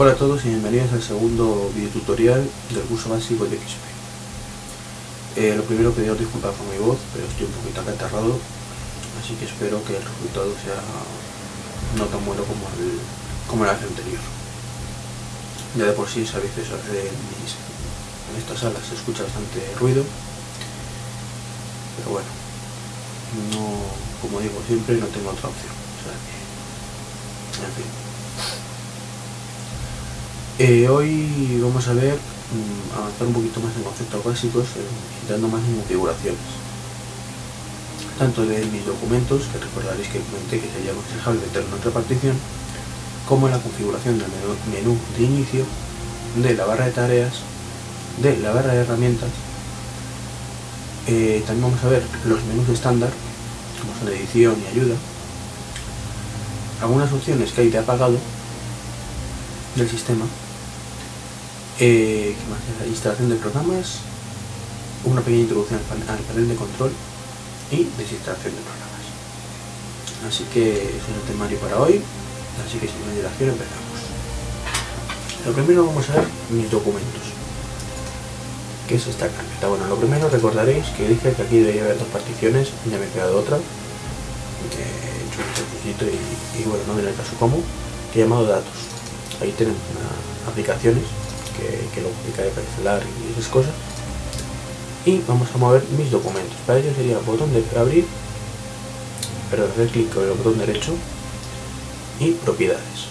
[0.00, 3.82] Hola a todos y bienvenidos al segundo video tutorial del curso básico de XP.
[5.34, 8.38] Eh, lo primero pediros disculpas por mi voz, pero estoy un poquito acatarrado,
[9.18, 10.78] así que espero que el resultado sea
[11.98, 12.94] no tan bueno como el,
[13.50, 14.22] como el anterior.
[15.74, 20.04] Ya de por sí sabéis que en estas salas se escucha bastante ruido,
[21.98, 22.30] pero bueno,
[23.50, 23.82] no,
[24.22, 25.74] como digo siempre, no tengo otra opción.
[25.74, 28.07] O sea que, en fin.
[30.60, 34.82] Eh, hoy vamos a ver mm, avanzar un poquito más en conceptos básicos, eh,
[35.22, 36.40] entrando más en configuraciones.
[38.18, 42.34] Tanto de mis documentos, que recordaréis que comenté que sería aconsejable meterlo en otra partición,
[43.28, 44.26] como en la configuración del
[44.74, 45.64] menú, de inicio,
[46.42, 47.34] de la barra de tareas,
[48.20, 49.30] de la barra de herramientas.
[51.06, 53.10] Eh, también vamos a ver los menús estándar,
[53.78, 54.96] como son edición y ayuda,
[56.82, 58.18] algunas opciones que hay de apagado
[59.76, 60.24] del sistema
[61.78, 62.58] eh, ¿qué más?
[62.80, 64.00] La instalación de programas,
[65.04, 66.90] una pequeña introducción al panel de control
[67.70, 69.04] y desinstalación de programas.
[70.26, 72.02] Así que eso es el temario para hoy,
[72.66, 73.98] así que sin más dilación empezamos.
[75.46, 77.22] Lo primero vamos a ver mis documentos,
[78.88, 79.68] que es esta carpeta.
[79.68, 83.10] Bueno, lo primero recordaréis que dije que aquí debería haber dos particiones, ya me he
[83.10, 83.60] quedado otra, he
[85.30, 87.62] hecho un y, bueno, no viene el caso cómo,
[88.12, 88.74] que he llamado datos.
[89.40, 89.78] Ahí tenemos
[90.48, 91.04] aplicaciones
[91.94, 93.72] que, lo publica de cancelar y esas cosas.
[95.04, 96.56] Y vamos a mover mis documentos.
[96.66, 98.06] Para ello sería botón de abrir,
[99.50, 100.94] pero hacer clic con el botón derecho
[102.20, 103.08] y propiedades.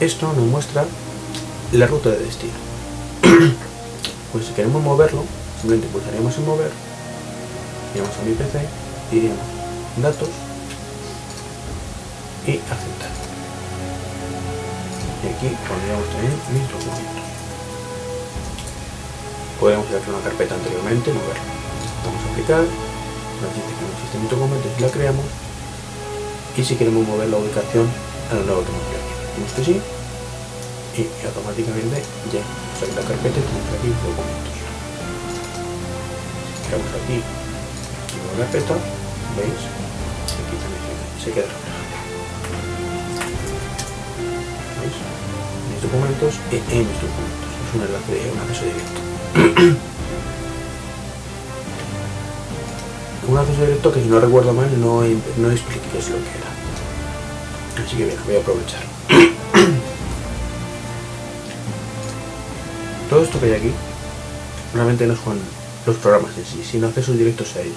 [0.00, 0.84] Esto nos muestra
[1.72, 2.52] la ruta de destino.
[4.32, 5.24] pues si queremos moverlo,
[5.60, 6.70] simplemente pulsaríamos en mover,
[7.92, 8.60] iríamos a mi PC,
[9.12, 9.56] iríamos
[10.02, 10.28] datos
[12.46, 13.25] y aceptar
[15.26, 17.26] y aquí podríamos tener mis documentos.
[19.58, 21.42] Podemos ir a una carpeta anteriormente, moverla.
[22.06, 25.26] Vamos a aplicar, nos dice que no existen mis documentos y la creamos.
[26.56, 27.90] Y si queremos mover la ubicación
[28.30, 29.06] a la nueva que hemos creado.
[29.26, 29.76] Decimos que sí
[30.96, 32.00] y, automáticamente
[32.32, 32.40] ya
[32.78, 34.56] sale la carpeta y tenemos aquí documentos.
[36.70, 38.74] Creamos aquí la carpeta,
[39.34, 39.60] veis,
[40.38, 40.86] aquí también
[41.20, 41.50] se queda
[45.86, 47.48] documentos e mis documentos.
[47.62, 49.00] Es un enlace de un acceso directo.
[53.28, 56.30] un acceso directo que si no recuerdo mal no, no expliqué qué es lo que
[56.30, 56.50] era.
[57.84, 58.82] Así que bien, voy a aprovechar.
[63.10, 63.70] Todo esto que hay aquí
[64.74, 65.38] realmente no son
[65.86, 67.76] los programas en sí, sino accesos directos a ellos.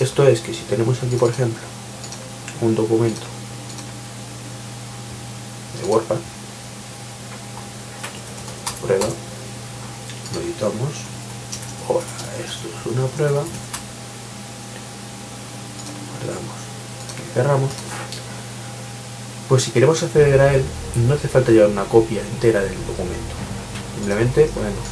[0.00, 1.62] Esto es que si tenemos aquí, por ejemplo,
[2.60, 3.26] un documento
[5.80, 6.16] de WordPad,
[8.84, 9.06] prueba,
[10.34, 10.92] lo editamos,
[11.88, 12.04] ahora
[12.44, 13.42] esto es una prueba,
[16.10, 16.58] guardamos
[17.16, 17.70] y cerramos,
[19.48, 20.64] pues si queremos acceder a él
[21.06, 23.34] no hace falta llevar una copia entera del documento,
[23.96, 24.84] simplemente podemos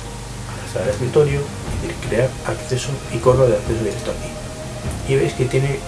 [0.67, 5.45] pasar al escritorio y decir crear acceso icono de acceso directo aquí y veis que
[5.47, 5.79] tiene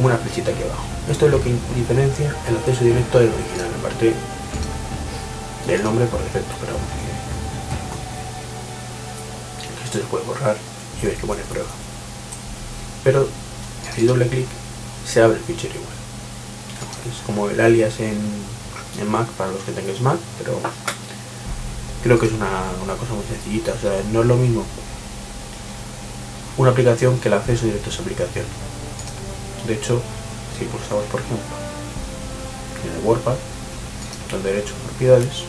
[0.00, 0.84] una flechita aquí abajo.
[1.10, 4.14] Esto es lo que diferencia el acceso directo del original, aparte
[5.66, 6.72] del nombre por defecto, pero
[9.84, 10.56] esto se puede borrar
[11.02, 11.68] y veis que pone prueba.
[13.04, 13.28] Pero
[13.94, 14.46] si doble clic
[15.08, 15.96] se abre el fichero igual.
[17.10, 18.18] Es como el alias en,
[19.00, 20.60] en Mac para los que tengáis Mac, pero
[22.02, 23.72] creo que es una, cosa muy sencillita.
[23.72, 24.64] O sea, no es lo mismo
[26.58, 28.44] una aplicación que el acceso directo a esa aplicación.
[29.66, 30.02] De hecho,
[30.58, 31.46] si pulsamos por ejemplo
[32.84, 33.36] en el WordPad,
[34.32, 35.44] el derecho propiedades,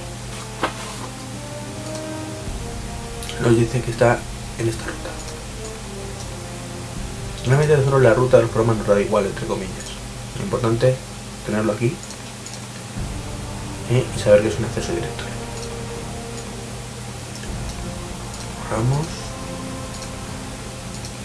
[3.42, 4.20] nos dice que está
[4.58, 5.29] en esta ruta.
[7.46, 9.90] Realmente solo la ruta de los programas nos da igual, entre comillas.
[10.38, 10.96] Lo importante es
[11.46, 11.96] tenerlo aquí
[13.90, 15.24] y saber que es un acceso directo.
[18.70, 19.08] Borramos.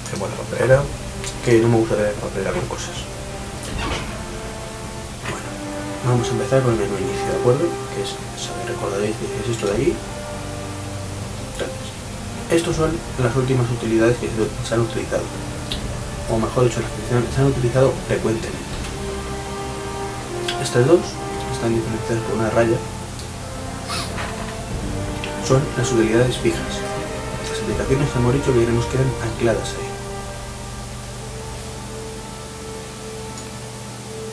[0.07, 0.83] Hacemos la papelera,
[1.45, 2.97] que no me gusta tener papelera con cosas.
[5.29, 5.47] Bueno,
[6.07, 7.67] vamos a empezar con el menú inicio, ¿de acuerdo?
[7.95, 9.97] Que es, saber, recordaréis es esto de ahí,
[12.51, 12.91] estas son
[13.23, 14.29] las últimas utilidades que
[14.69, 15.23] se han utilizado,
[16.31, 18.75] o mejor dicho, las que se han utilizado frecuentemente.
[20.63, 21.01] Estas dos
[21.53, 22.77] están diferenciadas por una raya.
[25.47, 26.61] Son las utilidades fijas.
[27.51, 29.91] Las aplicaciones que hemos dicho que queremos quedan ancladas ahí.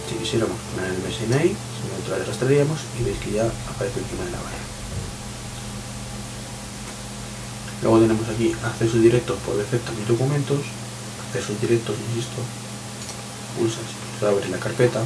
[0.10, 4.32] Si quisiéramos poner el MSNA, simplemente lo arrastraríamos y veis que ya aparece encima de
[4.32, 4.64] la barra.
[7.82, 10.60] Luego tenemos aquí acceso directo por defecto a mis documentos,
[11.32, 12.42] accesos directos, insisto,
[13.58, 13.88] pulsas
[14.22, 15.02] y abre la carpeta.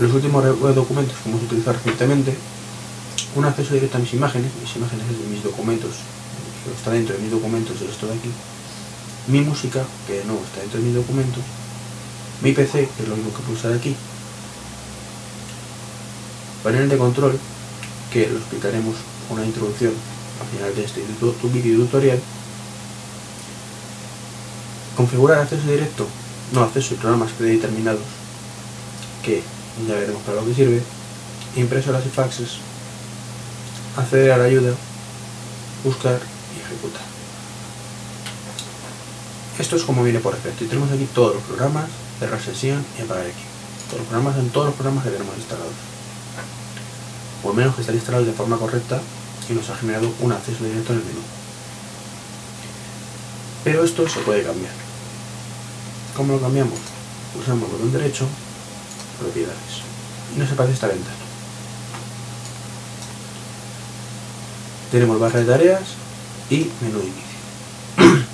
[0.00, 0.42] Los últimos
[0.74, 2.34] documentos que hemos utilizado recientemente,
[3.36, 5.90] un acceso directo a mis imágenes, mis imágenes de mis documentos,
[6.64, 8.30] que está dentro de mis documentos de esto de aquí,
[9.28, 11.44] mi música, que de nuevo está dentro de mis documentos,
[12.40, 13.94] mi PC, que es lo mismo que pulsar aquí,
[16.64, 17.38] panel de control,
[18.10, 18.96] que lo explicaremos
[19.28, 19.92] una introducción
[20.40, 21.04] al final de este
[21.52, 22.18] vídeo tutorial,
[25.00, 26.06] configurar acceso directo,
[26.52, 28.04] no acceso a programas predeterminados,
[29.24, 29.42] que
[29.88, 30.82] ya veremos para lo que sirve,
[31.56, 32.60] impresoras y faxes,
[33.96, 34.74] acceder a la ayuda,
[35.84, 36.20] buscar
[36.54, 37.00] y ejecutar.
[39.58, 41.86] Esto es como viene por defecto y tenemos aquí todos los programas,
[42.18, 43.44] cerrar sesión y apagar aquí.
[43.88, 45.72] Todos los programas en todos los programas que tenemos instalados.
[47.42, 49.00] O al menos que están instalados de forma correcta
[49.48, 51.20] y nos ha generado un acceso directo en el menú.
[53.64, 54.79] Pero esto se puede cambiar.
[56.20, 56.78] ¿Cómo lo cambiamos?
[57.40, 58.26] Usamos el botón derecho,
[59.18, 59.56] propiedades.
[60.36, 61.16] Y nos aparece esta ventana.
[64.92, 65.80] Tenemos barra de tareas
[66.50, 67.24] y menú de inicio.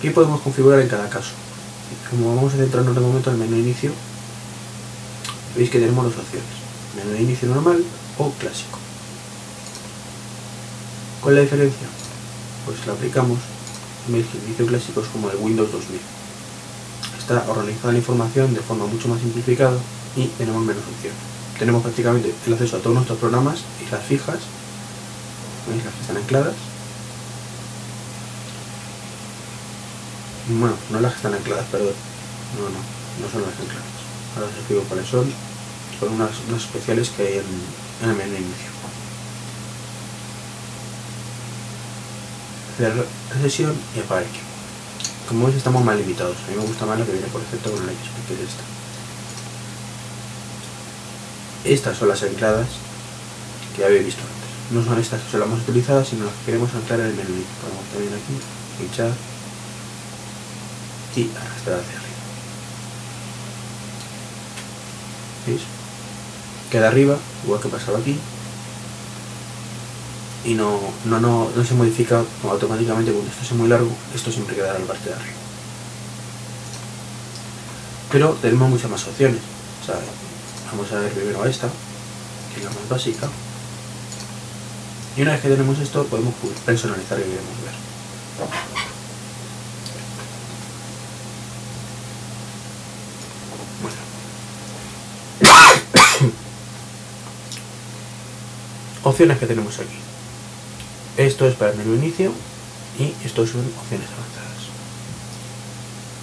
[0.00, 1.32] ¿Qué podemos configurar en cada caso?
[2.08, 3.90] Como vamos a centrarnos de momento en el menú de inicio,
[5.56, 6.46] veis que tenemos dos opciones.
[6.94, 7.82] Menú de inicio normal
[8.18, 8.78] o clásico.
[11.20, 11.88] ¿Cuál es la diferencia?
[12.64, 13.40] Pues la aplicamos,
[14.08, 16.00] veis que el inicio clásico es como el Windows 2000.
[17.18, 19.78] Está organizada la información de forma mucho más simplificada
[20.16, 21.18] y tenemos menos opciones.
[21.58, 24.38] Tenemos prácticamente el acceso a todos nuestros programas y las fijas,
[25.68, 26.54] veis las que están ancladas.
[30.48, 31.94] Bueno, no las que están ancladas, perdón.
[32.58, 32.80] No, no,
[33.24, 33.94] no son las ancladas.
[34.36, 35.32] Ahora os explico cuáles son.
[35.98, 37.44] Son unas, unas especiales que hay en,
[38.02, 38.73] en el menú inicio.
[42.76, 43.06] Cerrar
[43.40, 44.40] sesión y aquí.
[45.28, 46.36] Como veis estamos más limitados.
[46.36, 48.48] A mí me gusta más lo que viene por defecto con la X, porque es
[48.48, 48.64] esta.
[51.64, 52.66] Estas son las ancladas
[53.74, 54.72] que ya habéis visto antes.
[54.72, 57.14] No son estas que son las más utilizadas, sino las que queremos anclar en el
[57.14, 57.44] menú.
[57.62, 58.34] Podemos también aquí,
[58.78, 59.12] pinchar
[61.16, 62.14] y arrastrar hacia arriba.
[65.46, 65.60] ¿Veis?
[66.70, 68.18] Queda arriba, igual que pasaba aquí.
[70.44, 74.54] Y no, no, no, no se modifica automáticamente cuando esto es muy largo, esto siempre
[74.54, 75.36] quedará en la parte de arriba.
[78.12, 79.40] Pero tenemos muchas más opciones.
[79.84, 79.96] Sea,
[80.70, 81.68] vamos a ver primero esta,
[82.52, 83.28] que es la más básica.
[85.16, 87.74] Y una vez que tenemos esto, podemos personalizar que queremos ver.
[99.04, 100.13] opciones que tenemos aquí.
[101.16, 102.32] Esto es para el menú inicio
[102.98, 104.68] y esto son opciones avanzadas.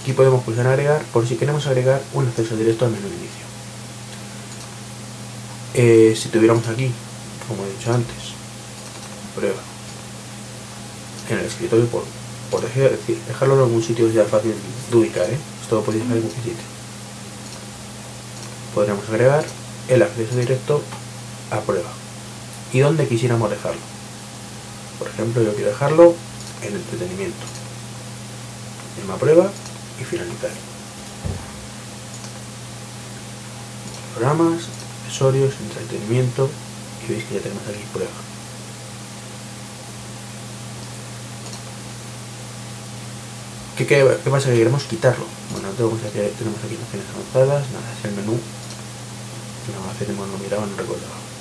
[0.02, 3.42] Aquí podemos pulsar agregar por si queremos agregar un acceso directo al menú inicio.
[5.74, 6.90] Eh, si tuviéramos aquí,
[7.48, 8.34] como he dicho antes,
[9.34, 9.62] prueba
[11.30, 12.04] en el escritorio por,
[12.50, 14.54] por dejarlo en algún sitio ya fácil
[14.90, 15.38] de ubicar, ¿eh?
[15.62, 16.66] esto lo podéis dejar en cualquier sitio.
[18.74, 19.44] Podríamos agregar
[19.88, 20.82] el acceso directo
[21.50, 21.90] a prueba
[22.74, 23.91] y dónde quisiéramos dejarlo.
[25.02, 26.14] Por ejemplo, yo quiero dejarlo
[26.62, 27.44] en entretenimiento.
[29.00, 29.50] Llama prueba
[30.00, 30.52] y finalizar.
[34.14, 34.62] Programas,
[35.02, 36.48] accesorios, entretenimiento
[37.02, 38.12] y veis que ya tenemos aquí prueba.
[43.76, 44.50] ¿Qué, pasa?
[44.50, 45.24] Que queremos quitarlo.
[45.50, 48.38] Bueno, tenemos aquí, tenemos opciones avanzadas, nada, es el menú.
[48.38, 51.31] No, hace tiempo no miraba, no recordaba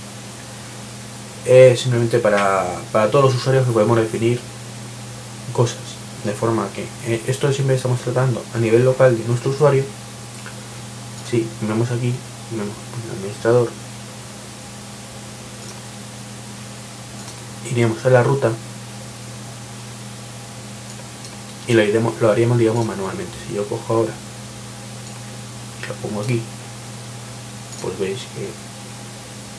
[1.45, 2.65] es simplemente para,
[3.11, 4.39] todos los usuarios que podemos definir
[5.53, 5.79] cosas.
[6.23, 9.83] De forma que eh, esto siempre estamos tratando a nivel local de nuestro usuario.
[11.29, 12.13] Si vemos aquí,
[12.51, 13.69] vemos el administrador,
[17.71, 18.51] iríamos a la ruta
[21.67, 23.33] y lo, iremos, lo haríamos digamos manualmente.
[23.47, 24.13] Si yo cojo ahora
[25.81, 26.41] y lo pongo aquí,
[27.81, 28.47] pues veis que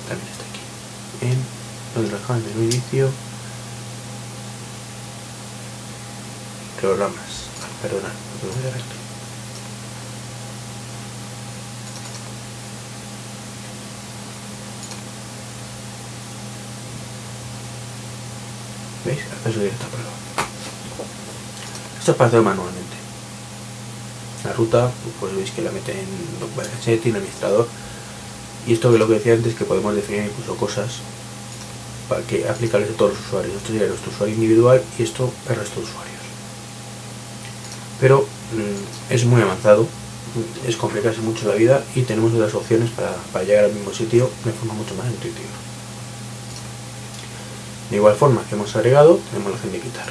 [0.08, 1.61] también está aquí en
[1.94, 3.10] lo el menú inicio
[6.80, 7.50] programas
[7.82, 9.02] perdona no voy a
[19.04, 19.18] ¿Veis?
[19.32, 20.10] Acceso directo a prueba.
[21.98, 22.96] Esto es para hacerlo manualmente.
[24.44, 26.06] la ruta, pues veis que la mete en
[26.84, 27.66] setting, administrador.
[28.64, 31.00] Y esto que lo que decía antes, que podemos definir incluso cosas
[32.28, 33.54] que aplicables a todos los usuarios.
[33.56, 36.22] Esto sería nuestro usuario individual y esto el resto de usuarios.
[38.00, 39.86] Pero mm, es muy avanzado,
[40.66, 44.30] es complicarse mucho la vida y tenemos otras opciones para, para llegar al mismo sitio
[44.44, 45.50] de forma mucho más intuitiva.
[47.90, 50.06] De igual forma que hemos agregado, tenemos la opción de quitar.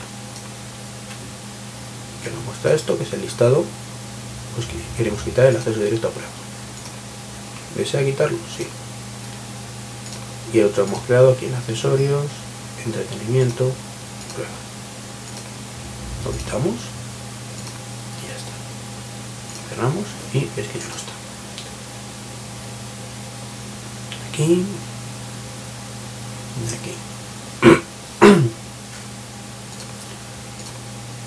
[2.24, 3.66] Que nos muestra esto, que es el listado,
[4.56, 6.30] pues que queremos quitar el acceso directo a prueba.
[7.76, 8.38] ¿Desea quitarlo?
[8.56, 8.68] Sí.
[10.54, 12.26] Y otro hemos creado aquí en accesorios,
[12.86, 13.72] entretenimiento,
[14.34, 14.52] prueba.
[16.26, 16.76] Lo quitamos
[18.22, 18.52] y ya está.
[19.70, 21.12] Cerramos y es que ya no está.
[24.30, 24.66] Aquí,
[26.70, 26.96] de aquí.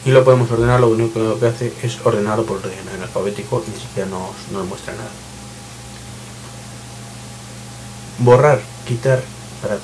[0.04, 3.80] y lo podemos ordenar, lo único que hace es ordenarlo por orden en alfabético, ni
[3.80, 5.10] siquiera nos, nos muestra nada.
[8.18, 9.22] Borrar, quitar,
[9.62, 9.78] para,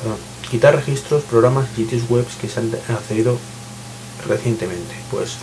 [0.51, 3.39] quitar registros, programas y sitios web que se han accedido
[4.27, 4.95] recientemente.
[5.11, 5.37] Pues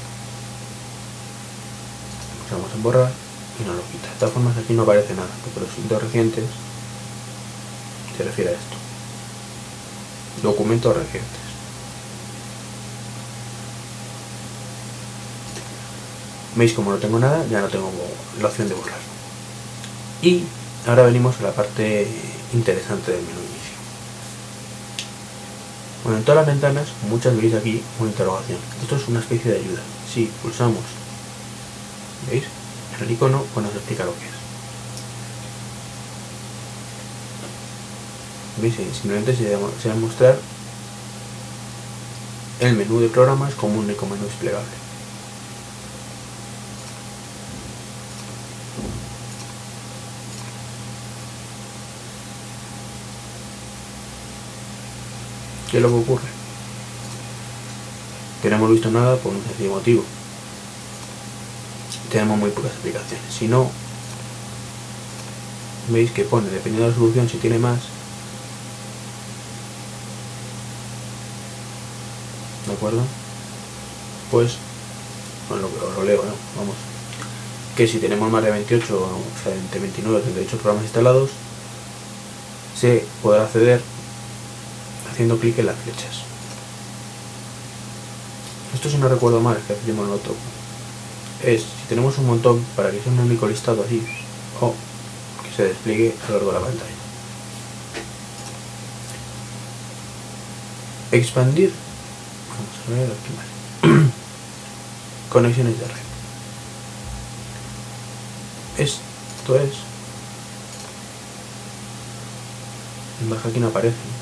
[2.52, 3.12] vamos en borrar
[3.60, 4.08] y no lo quita.
[4.12, 6.46] De todas formas aquí no aparece nada, porque los sitios recientes
[8.18, 8.78] se refiere a esto.
[10.44, 11.48] Documentos recientes.
[16.58, 17.92] veis como no tengo nada ya no tengo
[18.42, 18.98] la opción de borrar
[20.22, 20.44] y
[20.88, 22.08] ahora venimos a la parte
[22.52, 23.47] interesante del menú
[26.08, 28.58] bueno en todas las ventanas muchas veis aquí una interrogación.
[28.82, 29.82] Esto es una especie de ayuda.
[30.12, 30.80] Si pulsamos.
[32.30, 32.46] Veis
[33.02, 34.32] el icono pues nos explica lo que es.
[38.62, 40.40] Veis simplemente se va a mostrar
[42.62, 44.87] el menú de programas como un menú desplegable
[55.70, 56.28] ¿Qué es lo que ocurre?
[58.42, 60.04] Que no hemos visto nada por un sencillo motivo.
[62.12, 63.34] Tenemos muy pocas aplicaciones.
[63.38, 63.70] Si no,
[65.90, 67.80] veis que pone, dependiendo de la solución, si tiene más.
[72.66, 73.02] ¿De acuerdo?
[74.32, 74.58] Pues,
[75.50, 76.34] bueno, lo, lo leo, ¿no?
[76.58, 76.76] Vamos.
[77.76, 81.30] Que si tenemos más de 28, o sea, entre 29 o 38 programas instalados,
[82.80, 83.82] se podrá acceder
[85.18, 86.22] haciendo clic en las flechas.
[88.72, 90.36] Esto si no recuerdo mal, que hacemos en otro,
[91.44, 94.06] es si tenemos un montón para que sea un único listado así,
[94.62, 94.76] o
[95.44, 96.92] que se despliegue a lo largo de la pantalla.
[101.14, 101.72] Expandir.
[102.52, 104.12] Vamos a ver aquí más.
[105.32, 105.96] Conexiones de red.
[108.78, 109.72] Esto es.
[113.24, 114.17] En baja aquí no aparece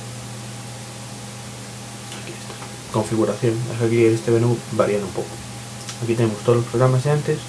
[2.95, 3.55] configuración.
[3.85, 5.27] Aquí en este menú varían un poco.
[6.01, 7.39] Aquí tenemos todos los programas de antes,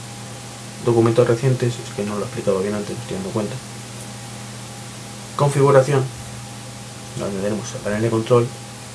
[0.84, 3.54] documentos recientes, es que no lo he explicado bien antes, me estoy dando cuenta.
[5.36, 6.02] Configuración,
[7.20, 8.46] donde tenemos el panel de control,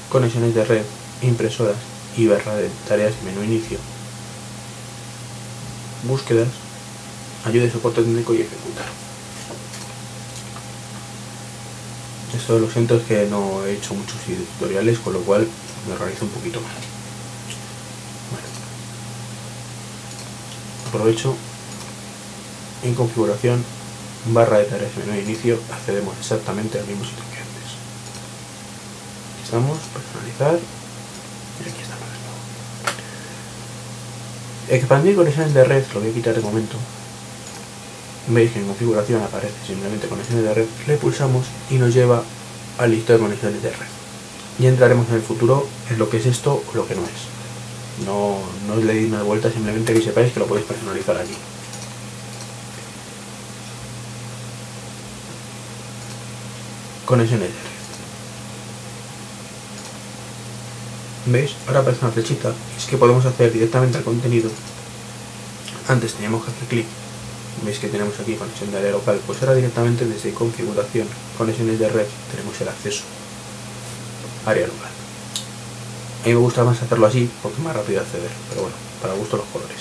[0.10, 0.84] conexiones de red,
[1.22, 1.78] impresoras
[2.18, 3.78] y barra de tareas y menú inicio.
[6.04, 6.50] Búsquedas,
[7.46, 8.88] ayuda de soporte técnico y ejecutar.
[12.36, 14.18] Esto lo siento es que no he hecho muchos
[14.58, 15.48] tutoriales, con lo cual
[15.88, 16.74] me organizo un poquito más.
[18.32, 18.48] Bueno.
[20.88, 21.36] Aprovecho
[22.84, 23.64] en configuración
[24.28, 27.70] barra de tareas menú de inicio accedemos exactamente al mismo sitio que antes.
[29.34, 30.60] Aquí estamos, personalizar
[31.66, 32.02] y aquí estamos
[34.70, 36.78] Expandir conexiones de red, lo voy a quitar de momento.
[38.28, 42.24] Veis que en configuración aparece simplemente conexiones de red, le pulsamos y nos lleva
[42.78, 44.01] al listado de conexiones de red
[44.60, 48.06] y entraremos en el futuro en lo que es esto o lo que no es.
[48.06, 51.36] No, no le di una vuelta, simplemente que sepáis que lo podéis personalizar aquí.
[57.06, 57.72] Conexiones de red.
[61.26, 61.52] ¿Veis?
[61.68, 62.54] Ahora aparece una flechita.
[62.78, 64.50] Es que podemos hacer directamente al contenido.
[65.88, 66.86] Antes teníamos que hacer clic.
[67.66, 69.20] Veis que tenemos aquí conexión de área local.
[69.28, 73.04] Pues ahora directamente desde configuración, conexiones de red, tenemos el acceso
[74.46, 74.90] área local.
[76.24, 79.14] A mí me gusta más hacerlo así porque es más rápido acceder, pero bueno, para
[79.14, 79.78] gusto los colores.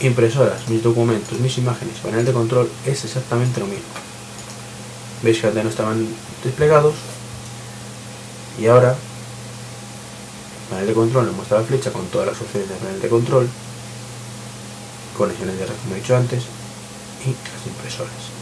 [0.00, 3.84] Impresoras, mis documentos, mis imágenes, panel de control es exactamente lo mismo.
[5.22, 6.06] Veis que antes no estaban
[6.42, 6.94] desplegados
[8.60, 8.94] y ahora
[10.70, 13.48] panel de control nos muestra la flecha con todas las opciones de panel de control
[15.16, 16.42] conexiones de red como he dicho antes
[17.24, 18.33] y las impresoras.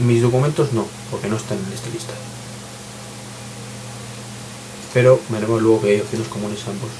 [0.00, 2.18] Mis documentos no, porque no están en este listado.
[4.94, 6.90] Pero veremos luego que hay opciones comunes ambos.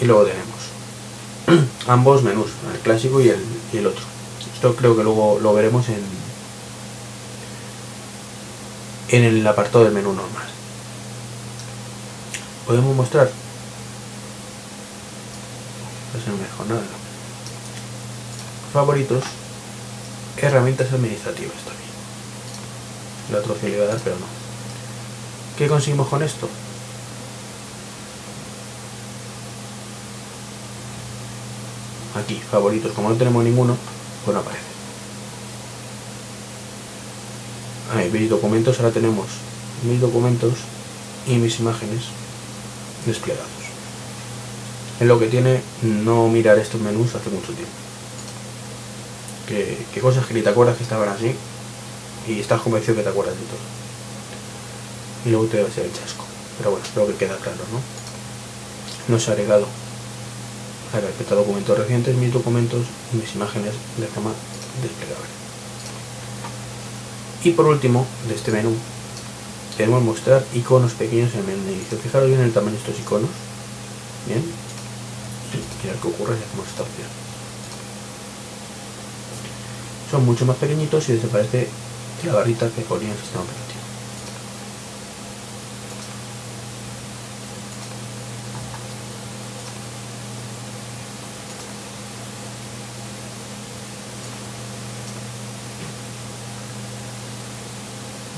[0.00, 4.04] Y luego tenemos ambos menús, el clásico y el, otro.
[4.54, 6.02] Esto creo que luego lo veremos en,
[9.08, 10.46] en el apartado del menú normal.
[12.66, 13.30] Podemos mostrar.
[16.26, 17.07] No mejor nada.
[18.78, 19.24] Favoritos.
[20.36, 21.90] Herramientas administrativas también.
[23.32, 24.26] La otro que le iba a dar, pero no.
[25.58, 26.48] ¿Qué conseguimos con esto?
[32.22, 32.92] Aquí, favoritos.
[32.92, 33.76] Como no tenemos ninguno,
[34.24, 34.62] pues no aparece.
[37.96, 39.26] Ahí veis documentos, ahora tenemos
[39.82, 40.54] mis documentos
[41.26, 42.04] y mis imágenes
[43.06, 43.48] desplegados.
[45.00, 47.87] Es lo que tiene no mirar estos menús hace mucho tiempo.
[49.48, 51.34] Que, cosas que ni te acuerdas que estaban así
[52.28, 53.64] y estás convencido que te acuerdas de todo.
[55.24, 56.26] Y luego te va a ser el chasco.
[56.58, 57.80] Pero bueno, espero que queda claro, ¿no?
[59.14, 59.66] No se ha agregado
[60.92, 62.80] respecto a documentos recientes, mis documentos
[63.12, 64.32] y mis imágenes de forma
[64.82, 65.28] desplegable.
[67.44, 68.74] Y por último, de este menú,
[69.76, 71.98] queremos mostrar iconos pequeños en el menú inicio.
[71.98, 73.30] Fijaros bien el tamaño de estos iconos.
[74.26, 74.42] Bien.
[75.54, 77.27] Y mirad qué ocurre si hacemos esta opción.
[80.10, 81.68] Son mucho más pequeñitos y desaparece
[82.24, 83.68] la barrita que ponía el sistema operativo.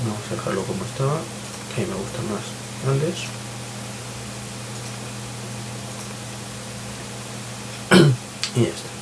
[0.05, 1.21] vamos a dejarlo como estaba
[1.75, 2.41] que me gustan más
[2.83, 3.15] grandes
[8.55, 9.00] y ya está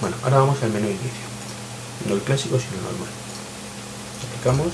[0.00, 1.28] bueno ahora vamos al menú inicio.
[2.06, 3.08] No el clásico sino el normal.
[4.28, 4.72] Aplicamos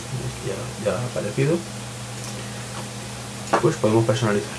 [0.85, 1.57] ya, ha aparecido.
[3.61, 4.51] Pues podemos personalizar.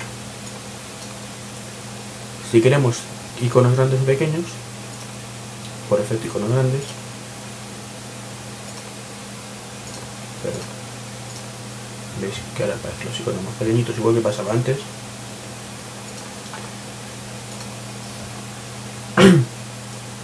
[2.50, 2.96] Si queremos
[3.40, 4.44] iconos grandes o pequeños
[5.88, 6.82] por efecto iconos grandes
[12.20, 14.78] veis que ahora aparecen los iconos más pequeñitos igual que pasaba antes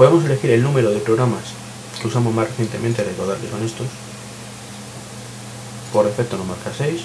[0.03, 1.45] podemos elegir el número de programas
[2.01, 3.87] que usamos más recientemente recordar que son estos.
[5.93, 7.03] Por defecto nos marca 6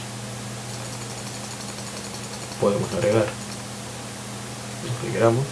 [2.59, 3.27] podemos agregar
[4.83, 5.45] lo que queramos.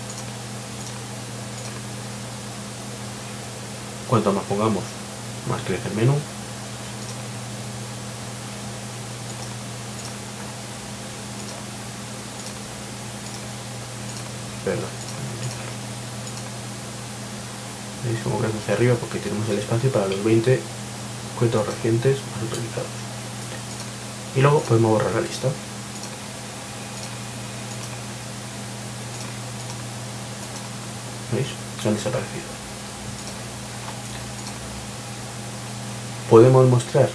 [4.08, 4.84] Cuanto más pongamos
[5.47, 6.17] más crece el menú.
[14.65, 15.04] Perdón
[18.25, 20.59] como crece hacia arriba porque tenemos el espacio para los 20
[21.38, 22.89] cuentos recientes más utilizados.
[24.35, 25.47] Y luego podemos borrar la lista.
[31.31, 31.47] ¿veis?
[31.85, 32.43] han desaparecido.
[36.27, 37.09] Podemos mostrar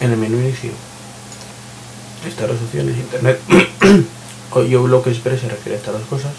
[0.00, 0.72] en el menú inicio
[2.26, 3.40] estas resoluciones internet.
[4.68, 6.32] Yo bloque express se refiere a estas dos cosas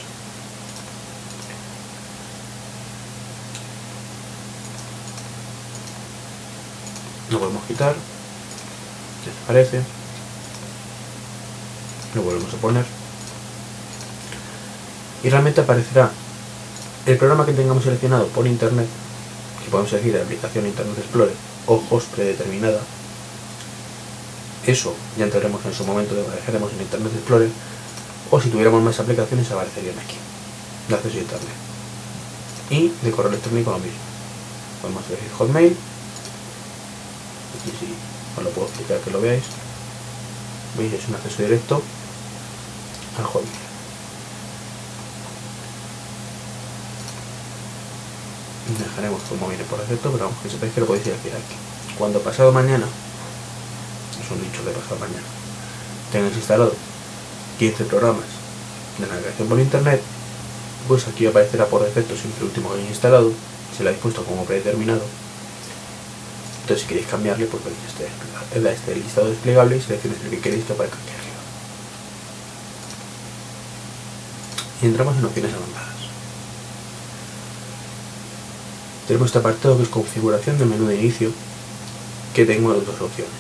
[7.36, 7.64] lo podemos
[9.26, 9.82] desaparece
[12.16, 12.86] lo volvemos a poner.
[15.24, 16.12] Y realmente aparecerá
[17.06, 18.88] el programa que tengamos seleccionado por internet
[19.64, 21.34] que podemos elegir la aplicación Internet Explorer
[21.68, 22.80] o host predeterminada.
[24.66, 27.50] Eso ya entraremos en su momento, dejaremos en Internet Explorer
[28.32, 30.18] o si tuviéramos más aplicaciones aparecerían aquí.
[30.88, 31.56] De acceso a internet.
[32.70, 34.00] Y de correo electrónico lo mismo.
[34.82, 35.78] Podemos elegir hotmail
[37.66, 37.94] aquí sí.
[38.38, 39.44] Os lo puedo explicar que lo veáis.
[40.78, 41.82] Veis es un acceso directo
[43.18, 43.66] al hotmail
[48.78, 51.56] dejaremos como viene por defecto pero vamos que sepáis que lo podéis elegir aquí.
[51.98, 52.86] Cuando pasado mañana
[54.20, 55.28] es un dicho de pasado mañana
[56.12, 56.74] tengáis instalado
[57.60, 58.26] 15 programas
[58.98, 60.02] de navegación por internet,
[60.88, 63.32] pues aquí aparecerá por defecto siempre el último que hayáis instalado,
[63.76, 65.02] se lo habéis puesto como predeterminado.
[66.66, 70.66] Entonces si queréis cambiarle, pues veis este, este listado desplegable y seleccionáis el que queréis
[70.66, 71.12] que aparezca aquí.
[74.82, 75.94] Y entramos en opciones avanzadas.
[79.08, 81.32] Tenemos este apartado que es configuración del menú de inicio,
[82.34, 83.32] que tengo las dos opciones.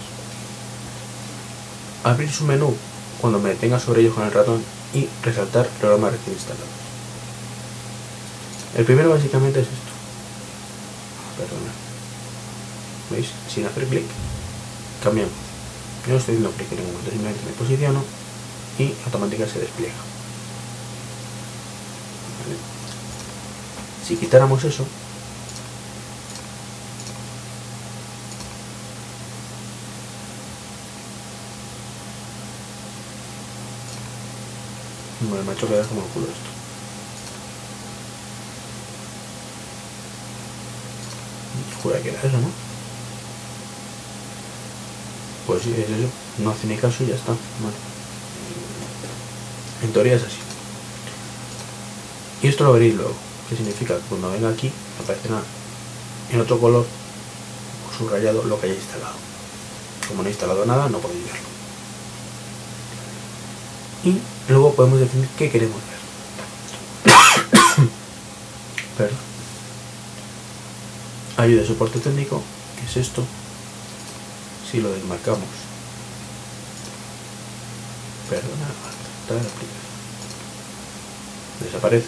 [2.03, 2.75] abrir su menú
[3.19, 6.67] cuando me detenga sobre ellos con el ratón y resaltar programa recién instalado.
[8.77, 9.91] El primero básicamente es esto.
[11.39, 11.84] Perdona.
[13.09, 13.27] ¿Veis?
[13.53, 14.05] Sin hacer clic,
[15.03, 15.33] cambiamos.
[16.07, 18.03] No estoy haciendo clic en ningún momento, simplemente me posiciono
[18.79, 19.93] y automáticamente se despliega.
[24.07, 24.85] Si quitáramos eso,
[35.21, 36.49] Bueno, me ha hecho quedar como el culo esto.
[41.81, 42.64] Jura que era eso, ¿no?
[45.47, 46.09] Pues es eso.
[46.39, 47.33] No hace ni caso y ya está.
[49.83, 50.37] En teoría es así.
[52.41, 53.13] Y esto lo veréis luego.
[53.49, 53.95] ¿Qué significa?
[53.95, 55.41] Que cuando venga aquí aparecerá
[56.31, 56.85] en otro color
[57.97, 59.15] subrayado lo que haya instalado.
[60.07, 61.47] Como no he instalado nada, no podéis verlo.
[64.03, 65.77] Y luego podemos definir qué queremos
[67.05, 67.13] ver.
[68.97, 69.17] Perdón.
[71.37, 72.41] Ayuda de soporte técnico,
[72.79, 73.23] que es esto.
[74.71, 75.47] Si lo desmarcamos.
[78.29, 78.67] Perdona,
[81.61, 82.07] Desaparece.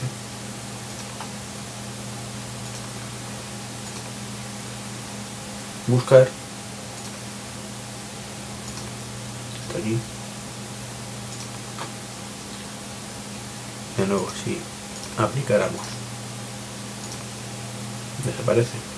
[5.87, 6.27] Buscar.
[9.67, 9.97] Está aquí.
[13.97, 14.59] de nuevo si
[15.17, 15.81] aplicáramos
[18.23, 18.96] desaparece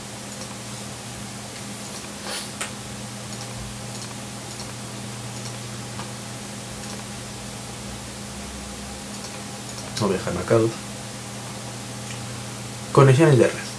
[10.13, 10.71] deja marcados
[12.91, 13.69] conexiones de red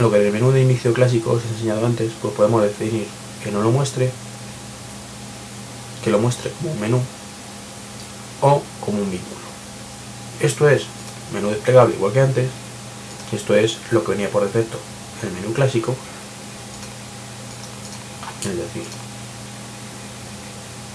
[0.00, 3.06] lo que en el menú de inicio clásico os he enseñado antes pues podemos definir
[3.42, 4.10] que no lo muestre
[6.04, 7.00] que lo muestre como un menú
[8.40, 9.38] o como un vínculo
[10.40, 10.86] esto es
[11.32, 12.48] menú desplegable igual que antes.
[13.32, 14.78] Esto es lo que venía por defecto
[15.22, 15.94] en el menú clásico.
[18.40, 18.84] Es decir,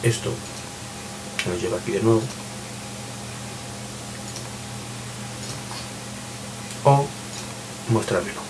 [0.02, 0.32] esto
[1.48, 2.22] nos lleva aquí de nuevo.
[6.86, 7.06] O
[7.94, 8.42] mostrar menú.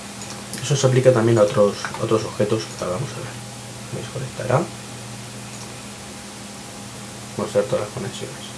[0.61, 3.33] Eso se aplica también a otros, otros objetos que vamos a ver.
[3.93, 4.61] Me conectará.
[7.37, 8.53] Mostrar todas las conexiones.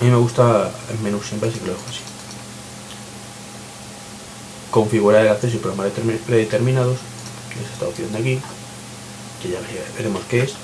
[0.00, 2.00] A mí me gusta el menú siempre, así que lo dejo así.
[4.70, 5.92] Configurar el acceso y programas
[6.26, 6.98] predeterminados,
[7.58, 8.40] es esta opción de aquí,
[9.40, 9.60] que ya
[9.96, 10.54] veremos qué es.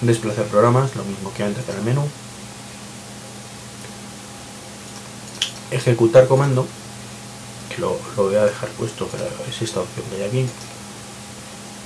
[0.00, 2.06] Desplazar programas, lo mismo que antes en el menú.
[5.70, 6.66] Ejecutar comando,
[7.78, 10.46] lo, voy a dejar puesto, pero es esta opción que hay aquí,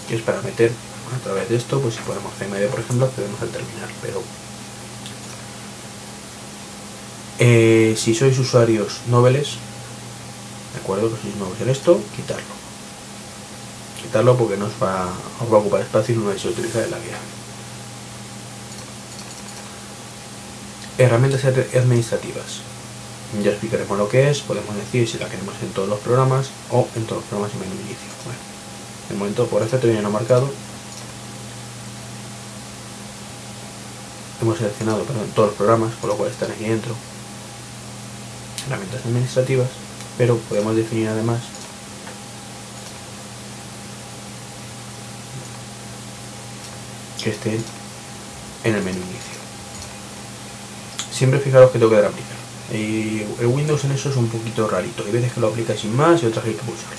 [0.08, 0.72] que es para meter
[1.14, 4.22] a través de esto, pues si ponemos CMD por ejemplo, accedemos al terminal, pero
[7.38, 9.56] eh, si sois usuarios noveles,
[10.74, 12.57] de acuerdo que sois nuevos en esto, quitarlo.
[14.08, 15.04] Quitarlo porque nos va,
[15.38, 17.18] os va a ocupar espacio y no vais a utilizar en la guía.
[20.96, 22.62] Herramientas administrativas
[23.44, 26.88] ya explicaremos lo que es, podemos decir si la queremos en todos los programas o
[26.96, 28.08] en todos los programas y menú inicio.
[28.24, 28.40] Bueno,
[29.10, 30.48] el momento por defecto viene no marcado.
[34.40, 36.94] Hemos seleccionado todos los programas, por lo cual están aquí dentro.
[38.66, 39.68] Herramientas administrativas,
[40.16, 41.57] pero podemos definir además
[47.28, 47.64] que estén
[48.64, 49.38] en el menú inicio.
[51.12, 52.38] Siempre fijaros que tengo que dar a aplicar.
[52.72, 55.04] Y el Windows en eso es un poquito rarito.
[55.04, 56.96] Hay veces que lo aplica sin más y otras que hay que pulsarlo.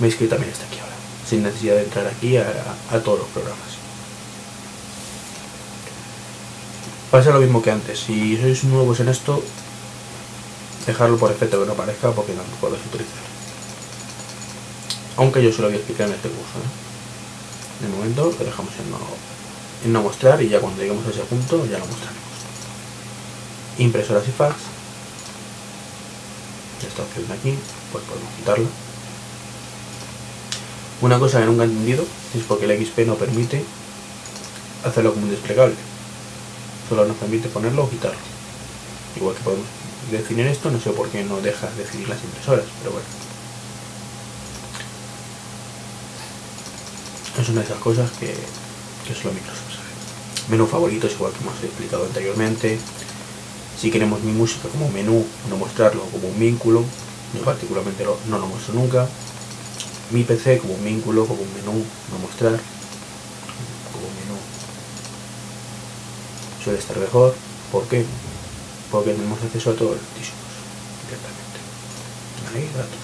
[0.00, 0.94] Veis que también está aquí ahora,
[1.28, 3.76] sin necesidad de entrar aquí a, todos los programas.
[7.10, 8.00] Pasa lo mismo que antes.
[8.00, 9.42] Si sois nuevos en esto,
[10.86, 13.24] dejarlo por efecto que no aparezca porque no lo podéis utilizar.
[15.16, 16.58] Aunque yo se lo voy a en este curso.
[16.60, 16.95] ¿eh?
[17.80, 18.72] De momento lo dejamos
[19.84, 22.22] en no, mostrar y ya cuando lleguemos a ese punto ya lo mostraremos.
[23.78, 24.54] Impresoras y fax.
[26.86, 27.58] Esta opción de aquí
[27.92, 28.68] pues podemos quitarla.
[31.02, 33.62] Una cosa que nunca he entendido es porque el XP no permite
[34.84, 35.74] hacerlo como un desplegable.
[36.88, 38.18] Solo nos permite ponerlo o quitarlo.
[39.16, 39.66] Igual que podemos
[40.10, 43.25] definir esto no sé por qué no deja definir las impresoras pero bueno
[47.42, 48.34] es una de esas cosas que,
[49.06, 50.48] que solo Microsoft sabe.
[50.48, 52.78] Menú favoritos, igual que hemos explicado anteriormente.
[53.80, 56.82] Si queremos mi música como menú, no mostrarlo como un vínculo,
[57.34, 59.06] yo particularmente no lo muestro nunca.
[60.10, 62.58] Mi PC como un vínculo, como un menú, no mostrar,
[63.92, 64.38] como menú.
[66.62, 67.34] Suele estar mejor.
[67.72, 68.06] ¿Por qué?
[68.90, 70.46] Porque tenemos acceso a todos los discos
[71.04, 71.58] directamente.
[72.54, 72.98] Ahí, datos.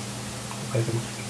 [0.70, 1.21] Aparecemos aquí.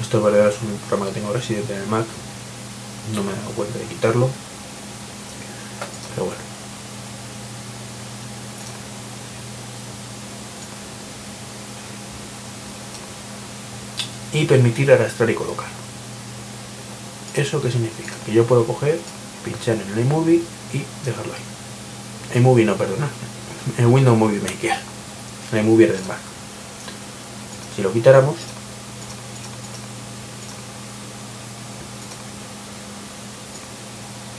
[0.00, 2.04] Esto es un programa que tengo residente en el Mac.
[3.14, 4.28] No me he dado cuenta de quitarlo.
[6.14, 6.40] Pero bueno.
[14.32, 15.68] Y permitir arrastrar y colocar.
[17.34, 18.12] ¿Eso qué significa?
[18.26, 19.00] Que yo puedo coger,
[19.44, 22.38] pinchar en el iMovie y dejarlo ahí.
[22.38, 23.08] iMovie no, perdona.
[23.78, 24.76] El Windows Movie Maker.
[25.52, 26.18] El iMovie del Mac.
[27.74, 28.36] Si lo quitáramos,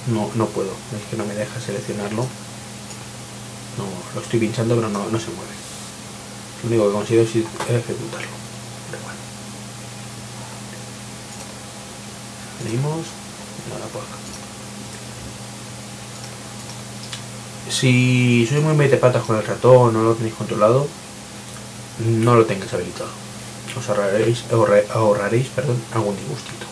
[0.08, 2.24] no, no puedo, es que no me deja seleccionarlo.
[3.78, 5.52] No, lo estoy pinchando pero no, no se mueve.
[6.64, 8.36] Lo único que consigo es ejecutarlo.
[8.92, 9.20] Pero bueno.
[13.70, 14.16] Nada por acá.
[17.70, 20.88] Si sois muy patas con el ratón, no lo tenéis controlado,
[22.00, 23.10] no lo tengáis habilitado.
[23.78, 24.46] Os ahorraréis,
[24.94, 26.66] ahorraréis perdón, algún disgustito.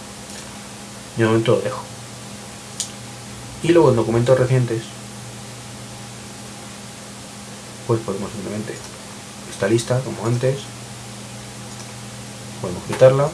[1.17, 1.92] De momento lo dejo.
[3.63, 4.84] Y luego en documentos recientes,
[7.88, 8.76] pues podemos simplemente
[9.49, 10.58] esta lista, como antes,
[12.62, 13.30] podemos quitarla.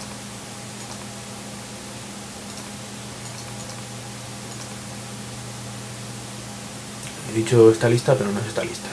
[7.31, 8.87] He dicho esta lista, pero no es esta lista.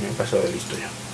[0.00, 1.05] Me he pasado de listo ya.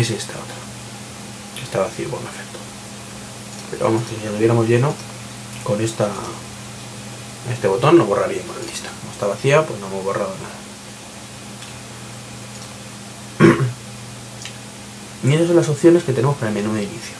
[0.00, 0.54] Es esta otra.
[1.62, 2.58] Está vacío por defecto.
[3.70, 4.94] Pero vamos, si lo tuviéramos lleno,
[5.62, 6.08] con esta
[7.52, 8.88] este botón no borraríamos la lista.
[9.00, 10.34] Como está vacía, pues no hemos borrado
[13.38, 13.54] nada.
[15.24, 17.14] y esas son las opciones que tenemos para el menú de inicio.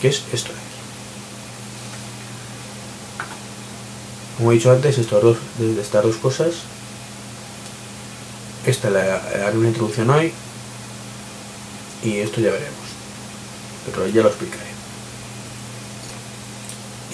[0.00, 0.66] Que es esto de aquí.
[4.38, 6.54] Como he dicho antes, estos dos, desde estas dos cosas.
[8.64, 10.32] Esta la una introducción hoy,
[12.02, 12.74] y esto ya veremos.
[13.86, 14.66] Pero ya lo explicaré.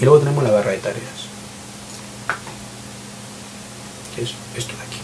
[0.01, 1.33] Y luego tenemos la barra de tareas
[4.15, 4.99] que es esto de aquí.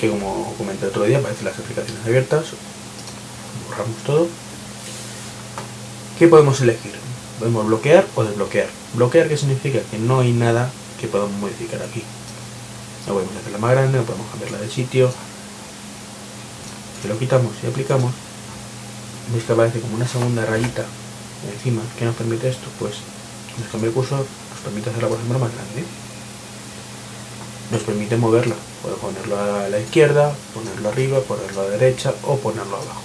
[0.00, 2.46] Que como comenté otro día aparecen las aplicaciones abiertas
[3.68, 4.28] borramos todo.
[6.18, 6.92] ¿qué podemos elegir?
[7.38, 12.04] podemos bloquear o desbloquear bloquear que significa que no hay nada que podamos modificar aquí.
[13.06, 15.10] No podemos hacerla más grande, no podemos cambiarla de sitio
[17.02, 18.12] si lo quitamos y aplicamos,
[19.32, 20.84] veis que aparece como una segunda rayita
[21.52, 21.82] encima.
[21.98, 22.68] ¿Qué nos permite esto?
[22.78, 22.94] Pues
[23.58, 25.84] nos cambia el cursor, nos permite hacerla por ejemplo más grande.
[27.72, 28.54] Nos permite moverla.
[28.82, 33.02] Puedo ponerlo a la izquierda, ponerlo arriba, ponerlo a la derecha o ponerlo abajo.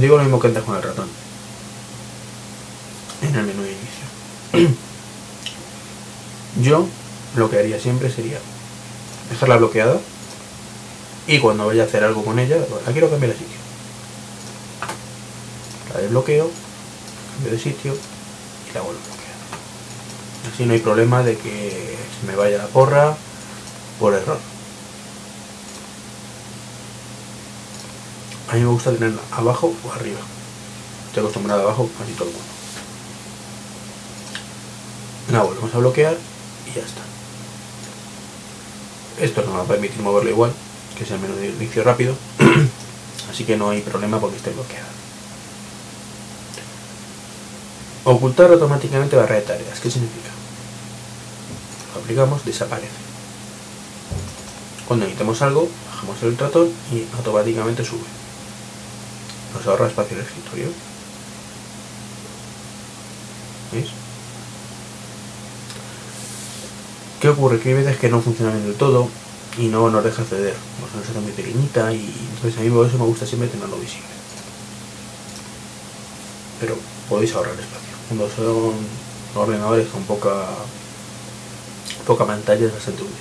[0.00, 1.08] digo lo mismo que antes con el ratón.
[3.22, 4.74] En el menú de inicio.
[6.64, 6.86] Yo
[7.36, 8.38] lo que haría siempre sería
[9.30, 10.00] dejarla bloqueada
[11.26, 13.58] y cuando vaya a hacer algo con ella, la quiero cambiar de sitio.
[15.92, 16.50] La desbloqueo,
[17.34, 19.34] cambio de sitio y la vuelvo a bloquear.
[20.54, 23.14] Así no hay problema de que se me vaya la porra
[24.00, 24.38] por error.
[28.50, 30.20] A mí me gusta tenerla abajo o arriba.
[31.08, 32.48] Estoy acostumbrado abajo, casi todo el mundo.
[35.30, 36.16] La volvemos a bloquear
[36.66, 37.02] y ya está.
[39.20, 40.52] Esto nos va a permitir moverlo igual,
[40.96, 42.14] que es el menú de inicio rápido,
[43.30, 44.88] así que no hay problema porque esté bloqueada.
[48.04, 50.30] Ocultar automáticamente barra de tareas, ¿qué significa?
[51.94, 53.04] Lo aplicamos, desaparece.
[54.86, 58.04] Cuando necesitemos algo, bajamos el ratón y automáticamente sube.
[59.54, 60.66] Nos ahorra espacio en el escritorio.
[63.72, 64.03] ¿Veis?
[67.24, 67.58] ¿Qué ocurre?
[67.58, 69.08] Que hay veces que no funciona bien del todo
[69.56, 70.54] y no nos deja acceder.
[70.78, 74.10] Pues no se muy pequeñita y entonces a mí eso me gusta siempre tenerlo visible.
[76.60, 76.76] Pero
[77.08, 77.94] podéis ahorrar espacio.
[78.08, 78.74] Cuando son
[79.34, 80.34] ordenadores con poca,
[82.06, 83.14] poca pantalla es bastante útil.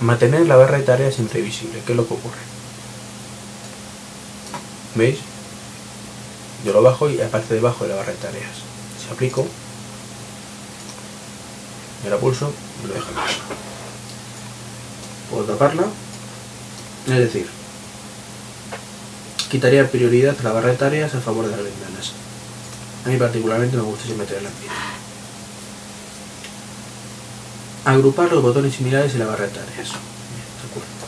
[0.00, 1.80] Mantener la barra de tareas siempre visible.
[1.86, 2.42] ¿Qué es lo que ocurre?
[4.96, 5.18] ¿Veis?
[6.64, 8.56] Yo lo bajo y aparece debajo de la barra de tareas.
[9.00, 9.46] Si aplico,
[12.04, 13.34] y la pulso, me lo deja aquí.
[15.30, 15.84] Puedo taparla.
[17.06, 17.48] Es decir,
[19.50, 22.12] quitaría prioridad la barra de tareas a favor de las ventanas.
[23.04, 24.68] A mí particularmente me gusta tenerla en pie.
[27.84, 29.88] Agrupar los botones similares en la barra de tareas.
[29.88, 30.98] Bien, de acuerdo.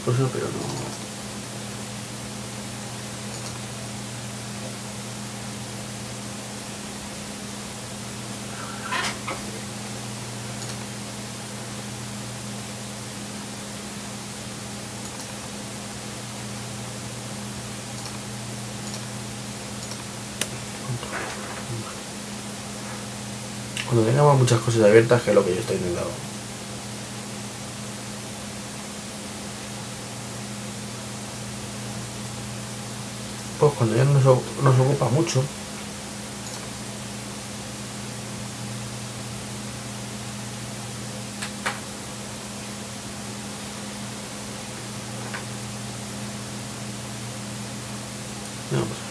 [0.00, 1.00] Estoy dando una cosa, pero no.
[23.86, 26.29] Cuando tengamos muchas cosas abiertas, que es lo que yo estoy intentando.
[33.80, 35.42] Cuando ya nos, nos ocupa mucho,
[48.70, 49.10] Vamos a ver.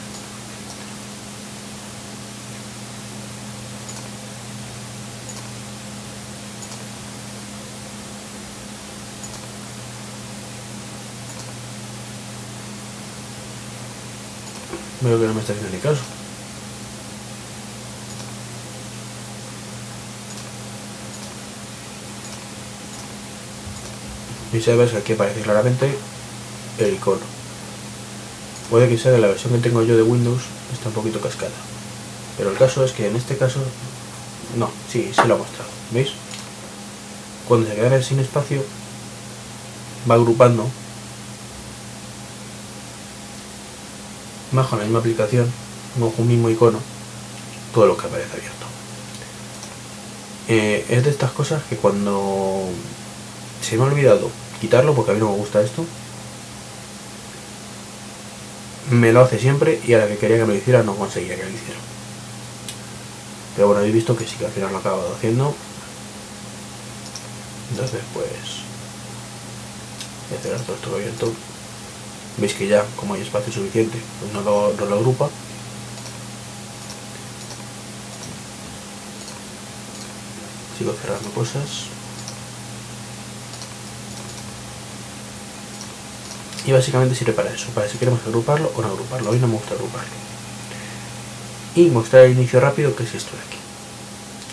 [15.02, 16.02] Veo que no me está haciendo ni caso.
[24.52, 25.96] Y sabes que aquí aparece claramente
[26.80, 27.22] el icono.
[28.70, 30.42] Puede que sea de la versión que tengo yo de Windows,
[30.74, 31.52] está un poquito cascada.
[32.38, 33.60] Pero el caso es que en este caso,
[34.58, 35.70] no, sí, sí lo ha mostrado.
[35.92, 36.10] ¿Veis?
[37.48, 38.64] Cuando se queda sin espacio,
[40.10, 40.68] va agrupando
[44.52, 45.52] bajo la misma aplicación,
[45.96, 46.80] bajo un mismo icono,
[47.74, 48.66] todo lo que aparece abierto.
[50.48, 52.64] Eh, es de estas cosas que cuando
[53.62, 55.86] se me ha olvidado quitarlo, porque a mí no me gusta esto,
[58.90, 61.36] me lo hace siempre y a la que quería que me lo hiciera no conseguía
[61.36, 61.80] que lo hiciera.
[63.56, 65.54] Pero bueno, habéis visto que sí que al final lo he acabado haciendo.
[67.72, 68.26] Entonces pues
[70.30, 71.34] voy a cerrar todo esto abierto
[72.40, 75.30] veis que ya como hay espacio suficiente pues no lo, no lo agrupa.
[80.78, 81.88] Sigo cerrando cosas.
[86.66, 89.32] Y básicamente sirve para eso para si queremos agruparlo o no agruparlo.
[89.32, 90.10] Mí no me gusta agruparlo.
[91.76, 93.58] Y mostrar el inicio rápido que es esto de aquí.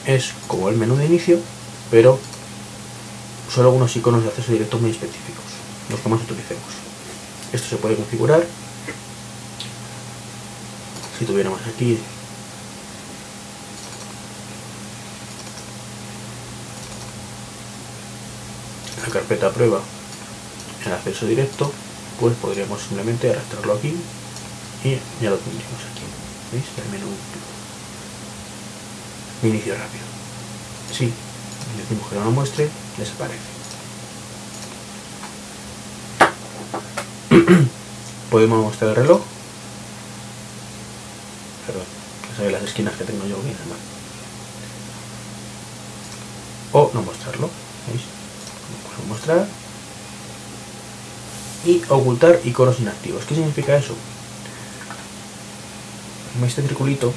[0.07, 1.41] Es como el menú de inicio
[1.91, 2.19] pero
[3.53, 5.45] solo algunos iconos de acceso directo muy específicos
[5.91, 6.86] los que más utilicemos
[7.57, 8.47] esto se puede configurar.
[11.19, 11.99] Si tuviéramos aquí
[19.03, 19.81] la carpeta prueba
[20.85, 21.73] el acceso directo
[22.21, 23.97] pues podríamos simplemente arrastrarlo aquí
[24.85, 24.91] y
[25.23, 26.05] ya lo tendríamos aquí.
[26.53, 26.65] ¿veis?
[26.77, 27.11] el menú.
[29.43, 30.05] Inicio rápido.
[30.93, 31.13] Si
[31.77, 33.56] decimos que no lo muestre desaparece
[38.31, 39.21] podemos mostrar el reloj.
[41.67, 41.97] Perdón
[42.37, 43.79] que las esquinas que tengo yo bien mal
[46.73, 47.49] o no mostrarlo
[47.89, 48.03] ¿veis?
[49.09, 49.47] Mostrar.
[51.65, 53.25] Y ocultar iconos inactivos.
[53.25, 53.95] ¿qué significa eso?
[56.47, 57.15] este circulito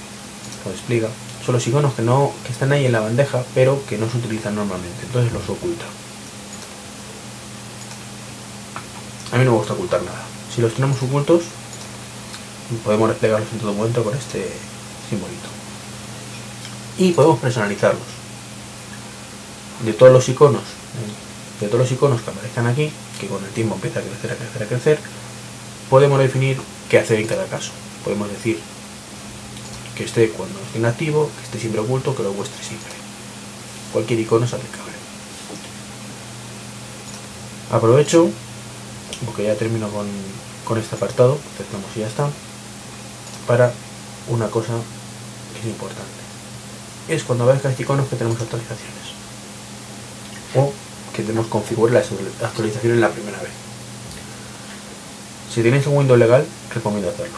[0.65, 1.09] lo explica
[1.45, 4.17] son los iconos que no que están ahí en la bandeja pero que no se
[4.17, 5.05] utilizan normalmente.
[5.05, 5.85] Entonces los oculta
[9.73, 10.23] ocultar nada.
[10.53, 11.43] Si los tenemos ocultos
[12.83, 14.47] podemos desplegarlos en todo momento con este
[15.09, 15.49] simbolito.
[16.97, 18.03] Y podemos personalizarlos.
[19.83, 20.63] De todos los iconos
[21.59, 24.35] de todos los iconos que aparezcan aquí que con el tiempo empieza a crecer a
[24.35, 24.99] crecer a crecer
[25.89, 26.57] podemos definir
[26.89, 27.71] qué hacer en cada caso.
[28.03, 28.59] Podemos decir
[29.95, 32.93] que esté cuando esté inactivo que esté siempre oculto que lo muestre siempre.
[33.91, 34.93] Cualquier icono es aplicable.
[37.71, 38.29] Aprovecho
[39.25, 40.07] porque ya termino con,
[40.65, 42.29] con este apartado, cerramos y ya está.
[43.47, 43.73] para
[44.27, 44.73] una cosa
[45.53, 46.19] que es importante.
[47.07, 49.09] Es cuando aparezcan iconos que tenemos actualizaciones.
[50.55, 50.71] O
[51.15, 53.51] que tenemos configurar la actualización en la primera vez.
[55.53, 57.37] Si tenéis un Windows legal, recomiendo hacerlo.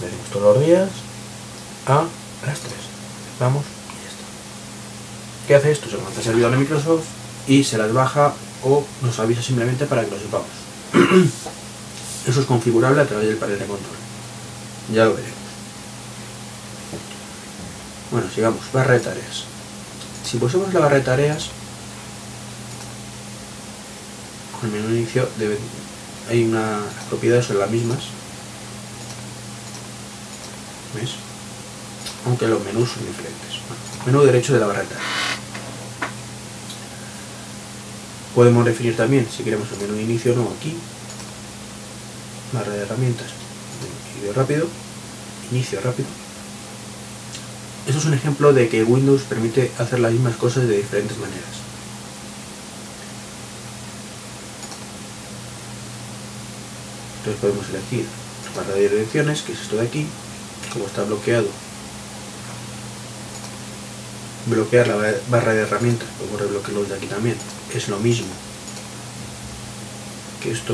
[0.00, 0.88] Le decimos todos los días
[1.86, 2.04] a
[2.46, 2.72] las 3.
[3.40, 4.24] Vamos y ya está.
[5.48, 5.90] ¿Qué hace esto?
[5.90, 7.04] Se al servidor de Microsoft
[7.48, 8.32] y se las baja
[8.62, 10.48] o nos avisa simplemente para que lo sepamos.
[12.26, 13.96] Eso es configurable a través del panel de control.
[14.92, 15.40] Ya lo veremos.
[18.10, 18.60] Bueno, sigamos.
[18.72, 19.44] Barra de tareas.
[20.24, 21.48] Si pusemos la barra de tareas,
[24.60, 25.28] con el menú inicio
[26.28, 27.98] hay unas propiedades son las mismas.
[30.94, 31.10] ¿Ves?
[32.26, 33.60] Aunque los menús son diferentes.
[34.04, 35.06] menú derecho de la barra de tareas.
[38.34, 40.76] Podemos definir también si queremos el menú inicio o no aquí.
[42.52, 43.26] Barra de herramientas.
[44.14, 44.66] Inicio rápido.
[45.50, 46.08] Inicio rápido.
[47.86, 51.60] Eso es un ejemplo de que Windows permite hacer las mismas cosas de diferentes maneras.
[57.18, 58.06] Entonces podemos elegir
[58.56, 60.06] barra de direcciones, que es esto de aquí,
[60.72, 61.48] como está bloqueado.
[64.46, 64.96] Bloquear la
[65.28, 67.36] barra de herramientas, podemos rebloquearlos de aquí también.
[67.74, 68.26] Es lo mismo
[70.42, 70.72] que esto.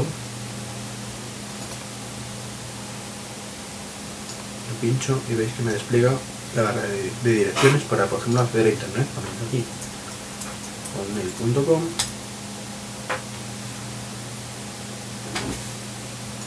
[4.68, 6.12] Lo pincho y veis que me despliega
[6.54, 9.06] la barra de, direcciones para, por ejemplo, acceder a internet.
[9.14, 9.64] Ponemos aquí
[10.96, 11.82] hotmail.com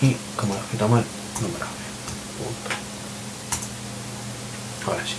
[0.02, 1.06] y como lo he escrito mal,
[1.42, 1.48] no.
[4.92, 5.16] Ahora sí.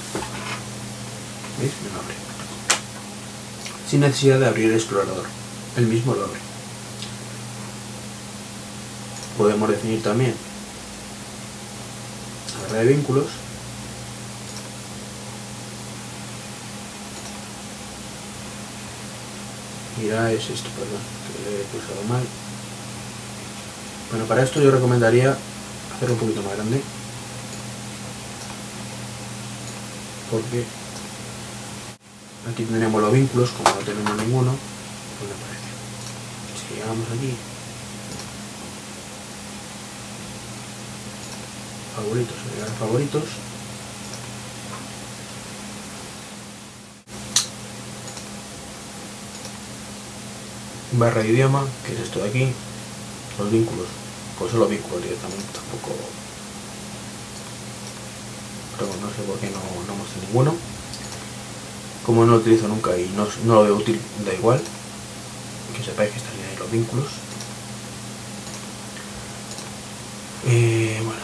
[1.61, 1.73] ¿Veis?
[1.85, 2.30] Me lo abre.
[3.91, 5.25] Sin necesidad de abrir el explorador.
[5.77, 6.39] El mismo lo abre.
[9.37, 10.35] Podemos definir también
[12.55, 13.27] la barra de vínculos
[20.01, 22.23] Mira, es esto, perdón, que le he pulsado mal.
[24.11, 25.37] Bueno, para esto yo recomendaría
[25.95, 26.81] hacerlo un poquito más grande.
[30.31, 30.65] Porque
[32.51, 34.53] aquí tendríamos los vínculos, como no tenemos ninguno,
[35.19, 35.71] pues me parece.
[36.59, 37.35] Si llegamos aquí,
[41.97, 43.25] favoritos, agregar favoritos,
[50.93, 52.53] barra de idioma, que es esto de aquí,
[53.39, 53.87] los vínculos,
[54.39, 55.95] pues son los vínculos directamente, tampoco,
[58.77, 60.80] pero no sé por qué no, no muestra ninguno.
[62.11, 64.61] Como no lo utilizo nunca y no, no lo veo útil, da igual,
[65.77, 67.07] que sepáis que están ahí los vínculos.
[70.49, 71.21] Eh, bueno,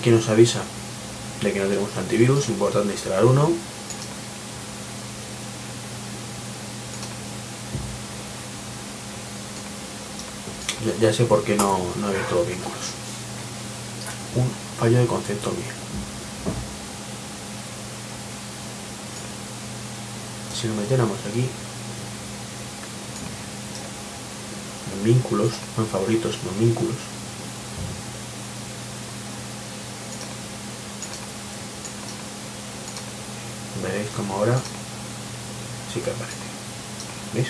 [0.00, 0.62] aquí nos avisa
[1.42, 3.52] de que no tenemos antivirus, importante instalar uno
[11.02, 12.78] ya, sé por qué no, no he abierto los vínculos.
[14.36, 14.50] Un
[14.80, 15.77] fallo de concepto mío.
[20.60, 21.46] Si lo metiéramos aquí,
[24.92, 26.96] en vínculos, en favoritos, no vínculos,
[33.84, 34.58] veréis como ahora
[35.94, 36.36] sí que aparece.
[37.34, 37.48] ¿Veis?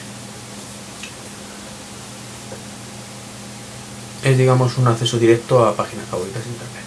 [4.24, 6.84] es digamos un acceso directo a páginas favoritas de internet.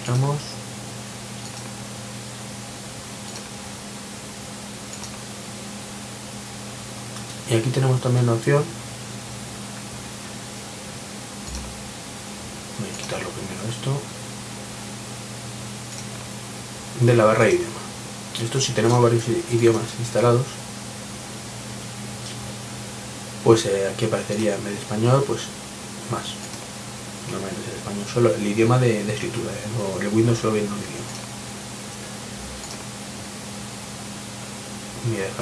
[0.00, 0.53] Miramos.
[7.54, 8.64] Y aquí tenemos también la opción
[12.80, 13.92] voy a quitarlo primero esto
[17.00, 17.80] de la barra de idioma
[18.42, 20.46] esto si tenemos varios idiomas instalados
[23.44, 25.42] pues eh, aquí aparecería en vez de español, pues
[26.10, 26.24] más.
[27.30, 30.00] Normalmente el español solo, el idioma de, escritura, ¿eh?
[30.00, 30.93] el Windows solo viene un.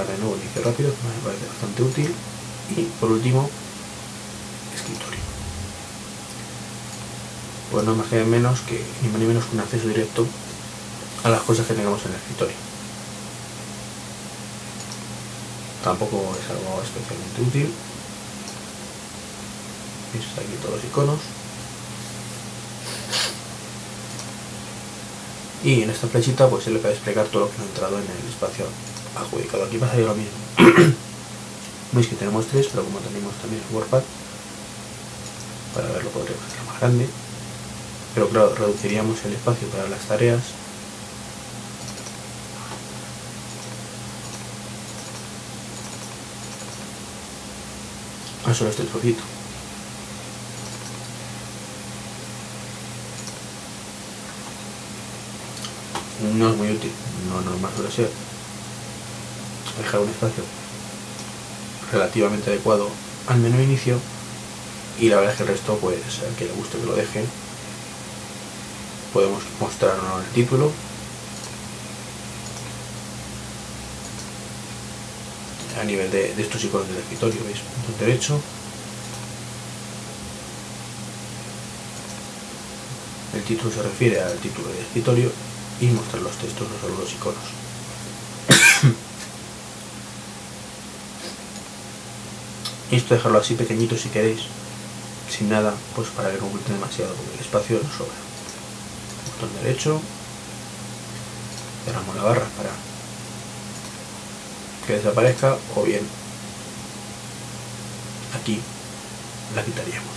[0.03, 2.15] Voy a dejar de nuevo inicio rápido, me parece bastante útil.
[2.77, 3.49] Y por último,
[4.75, 5.21] escritorio.
[7.71, 10.27] Pues no más que menos que, ni más ni menos que un acceso directo
[11.23, 12.57] a las cosas que tengamos en el escritorio.
[15.85, 17.73] Tampoco es algo especialmente útil,
[20.19, 21.19] está aquí todos los iconos
[25.65, 28.05] y en esta flechita pues se le puede desplegar todo lo que ha entrado en
[28.05, 28.67] el espacio
[29.17, 30.33] adjudicado aquí pasa lo mismo
[31.93, 34.03] Veis que tenemos tres, pero como tenemos también el WordPad,
[35.75, 37.07] para verlo podríamos hacer más grande.
[38.15, 40.41] Pero claro, reduciríamos el espacio para las tareas.
[48.47, 49.23] A solo este trocito.
[56.39, 56.93] no es muy útil,
[57.29, 58.32] no normal suele ser
[59.79, 60.45] dejar un espacio
[61.93, 62.89] relativamente adecuado
[63.29, 63.99] al menú inicio
[65.01, 65.97] y la verdad es que el resto pues
[66.29, 67.25] al que le guste que lo deje
[69.13, 70.71] podemos mostrar el título.
[75.81, 78.41] A nivel de, de estos iconos del escritorio veis punto derecho.
[83.35, 85.33] El título se refiere al título del escritorio
[85.81, 87.62] y mostrar los textos, no solo los iconos.
[92.97, 94.43] Esto dejarlo así pequeñito si queréis,
[95.31, 98.13] sin nada, pues para que no oculte demasiado, porque el espacio nos sobra.
[99.41, 100.01] Botón derecho,
[101.85, 102.71] cerramos la barra para
[104.87, 106.03] que desaparezca, o bien
[108.39, 108.61] aquí
[109.55, 110.13] la quitaríamos.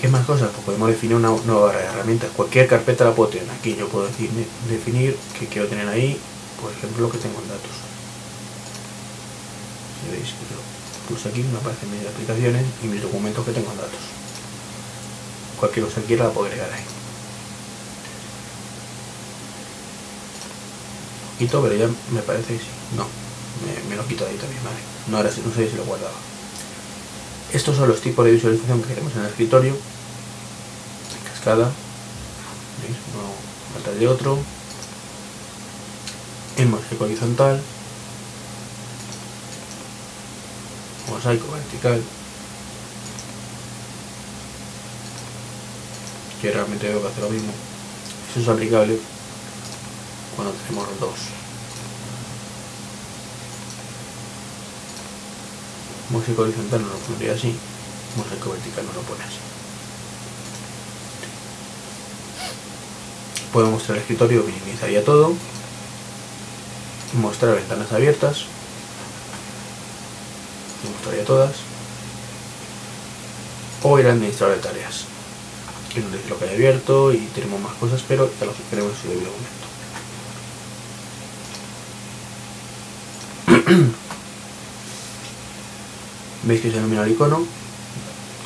[0.00, 0.50] ¿Qué más cosas?
[0.50, 2.30] Pues podemos definir una nueva barra de herramientas.
[2.34, 3.76] Cualquier carpeta la puedo tener aquí.
[3.76, 6.18] Yo puedo definir que quiero tener ahí,
[6.60, 7.89] por ejemplo, lo que tengo en datos.
[10.00, 10.58] Si veis yo
[11.08, 14.00] pulso aquí, me aparecen mis aplicaciones y mis documentos que tengo en datos.
[15.58, 16.84] Cualquier cosa que quiera la puedo agregar ahí.
[21.40, 22.66] quito, pero ya me parece que sí.
[22.96, 23.06] No,
[23.88, 24.76] me, lo quito ahí también, vale.
[25.08, 26.12] No, ahora no sé si lo guardaba.
[27.52, 29.74] Estos son los tipos de visualización que queremos en el escritorio.
[31.32, 31.72] Cascada.
[32.82, 32.96] ¿Veis?
[33.14, 33.32] Uno
[33.72, 34.38] falta de otro.
[36.68, 37.62] Mosaico horizontal.
[41.10, 42.02] Mosaico vertical.
[46.40, 47.52] Que realmente tengo que hacer lo mismo.
[48.30, 48.98] Eso es aplicable
[50.36, 51.40] cuando tenemos dos
[56.10, 57.54] Mosaico horizontal no lo pondría así,
[58.16, 59.38] mosaico vertical no lo pone así.
[63.52, 65.34] Puedo mostrar el escritorio, minimizaría todo,
[67.14, 68.46] mostrar ventanas abiertas,
[71.18, 71.52] todas,
[73.82, 75.04] o ir administrador de tareas,
[75.92, 78.92] que dice lo que hay abierto y tenemos más cosas, pero ya lo que queremos
[79.04, 79.60] el debido momento.
[86.44, 87.44] veis que se denomina el icono.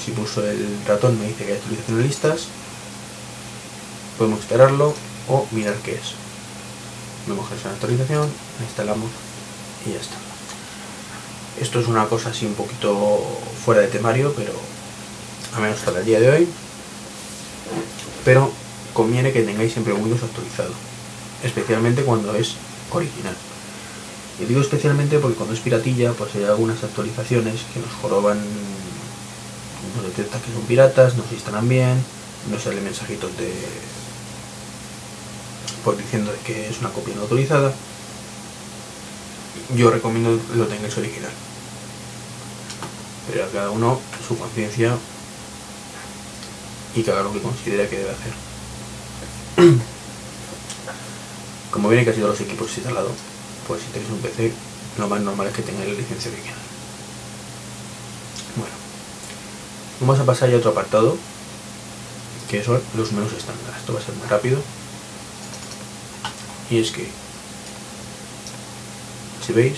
[0.04, 2.46] Si pulso el ratón me dice que hay actualizaciones listas.
[4.18, 4.94] Podemos esperarlo
[5.28, 6.14] o mirar qué es.
[7.26, 9.10] Vemos que es una actualización la instalamos
[9.86, 10.33] y ya está
[11.60, 13.20] esto es una cosa así un poquito
[13.64, 14.52] fuera de temario pero
[15.54, 16.48] a menos hasta el día de hoy
[18.24, 18.50] pero
[18.92, 20.72] conviene que tengáis siempre Windows actualizado
[21.42, 22.54] especialmente cuando es
[22.90, 23.36] original
[24.40, 28.38] y digo especialmente porque cuando es piratilla, pues hay algunas actualizaciones que nos joroban,
[29.96, 32.02] nos detecta que son piratas, nos instalan bien,
[32.50, 33.52] nos salen mensajitos de
[35.84, 37.72] por diciendo que es una copia no autorizada.
[39.74, 41.32] Yo recomiendo que lo tengáis original.
[43.30, 44.96] Pero a cada uno su conciencia
[46.94, 48.32] y que haga lo que considera que debe hacer.
[51.70, 53.12] Como viene casi todos los equipos instalados,
[53.66, 54.52] pues si tenéis un PC,
[54.98, 56.58] lo más normal es que tengáis la licencia original.
[58.56, 58.74] Bueno,
[60.00, 61.16] vamos a pasar ya a otro apartado,
[62.48, 63.74] que son los menús estándar.
[63.76, 64.58] Esto va a ser muy rápido.
[66.70, 67.10] Y es que,
[69.44, 69.76] si veis,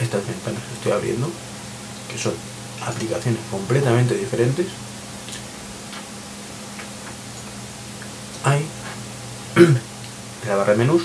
[0.00, 1.30] estas ventanas que estoy abriendo,
[2.10, 2.34] que son
[2.84, 4.66] aplicaciones completamente diferentes,
[8.44, 8.66] hay
[9.54, 11.02] de la barra de menús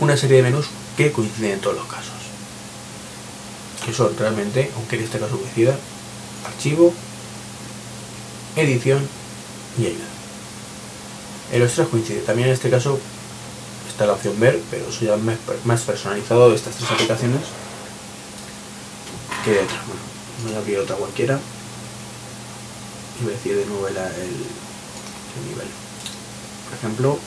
[0.00, 0.66] una serie de menús
[0.96, 2.14] que coinciden en todos los casos
[3.84, 5.78] que son realmente, aunque en este caso coincida
[6.46, 6.92] archivo,
[8.58, 9.06] edición
[9.78, 10.18] y ayuda
[11.52, 12.98] en los tres coincide, también en este caso
[13.88, 15.16] está la opción ver, pero eso ya
[15.64, 17.40] más personalizado de estas tres aplicaciones
[19.44, 20.00] que de otras, bueno,
[20.44, 21.40] voy a abrir otra cualquiera
[23.18, 25.68] y voy a decir de nuevo el, nivel.
[26.68, 27.18] Por ejemplo,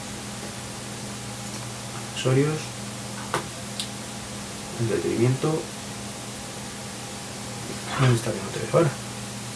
[2.11, 2.57] accesorios,
[4.81, 5.61] entretenimiento.
[7.99, 9.10] ¿Dónde está que no te veo ahora?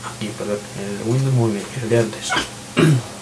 [0.05, 2.29] Aquí, perdón, el Windows muy bien, el de antes.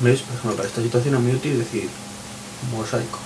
[0.00, 0.20] ¿Ves?
[0.20, 1.90] Por ejemplo, para esta situación es muy útil decir
[2.72, 3.18] mosaico.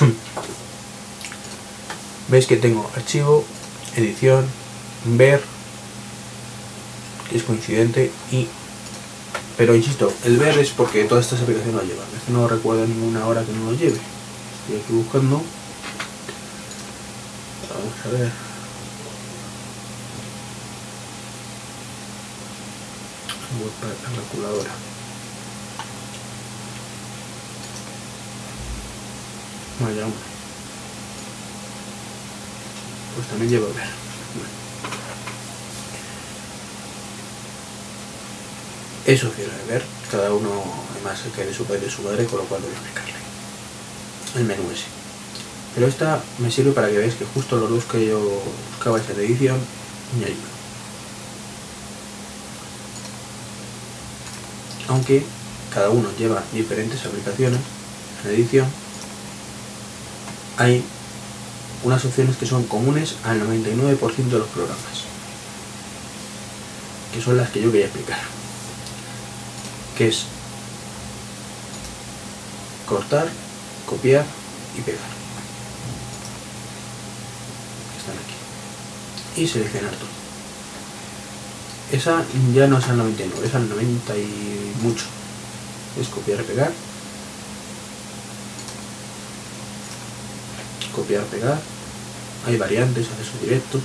[2.28, 3.44] Veis que tengo archivo,
[3.96, 4.46] edición,
[5.04, 5.42] ver,
[7.36, 8.48] es coincidente, y
[9.56, 12.06] pero insisto, el ver es porque todas estas aplicaciones lo llevan.
[12.28, 13.98] No recuerdo ninguna hora que no lo lleve.
[13.98, 15.42] Estoy aquí buscando.
[17.70, 18.32] Vamos a ver.
[23.60, 24.70] Voy para la calculadora.
[29.80, 30.20] Vaya hombre.
[33.14, 33.74] Pues también lleva ver.
[33.74, 34.64] Bueno.
[39.06, 39.82] Eso quiero ver.
[40.10, 42.74] Cada uno además que de su padre y su madre, con lo cual voy a
[42.74, 43.12] explicarle.
[44.36, 44.86] El menú ese.
[45.74, 49.12] Pero esta me sirve para que veáis que justo los dos que yo buscaba esa
[49.12, 49.58] edición,
[50.18, 50.36] ni hay.
[54.88, 55.24] Aunque
[55.72, 57.60] cada uno lleva diferentes aplicaciones
[58.24, 58.66] en edición,
[60.56, 60.84] hay
[61.82, 65.04] unas opciones que son comunes al 99% de los programas,
[67.12, 68.20] que son las que yo quería explicar,
[69.96, 70.24] que es
[72.86, 73.28] cortar,
[73.86, 74.24] copiar
[74.76, 75.00] y pegar.
[77.98, 79.42] Están aquí.
[79.42, 80.14] Y seleccionar todo.
[81.92, 82.24] Esa
[82.54, 85.04] ya no es al 99, es al 90 y mucho.
[86.00, 86.72] Es copiar y pegar.
[90.94, 91.60] Copiar, pegar.
[92.46, 93.82] Hay variantes, accesos directos.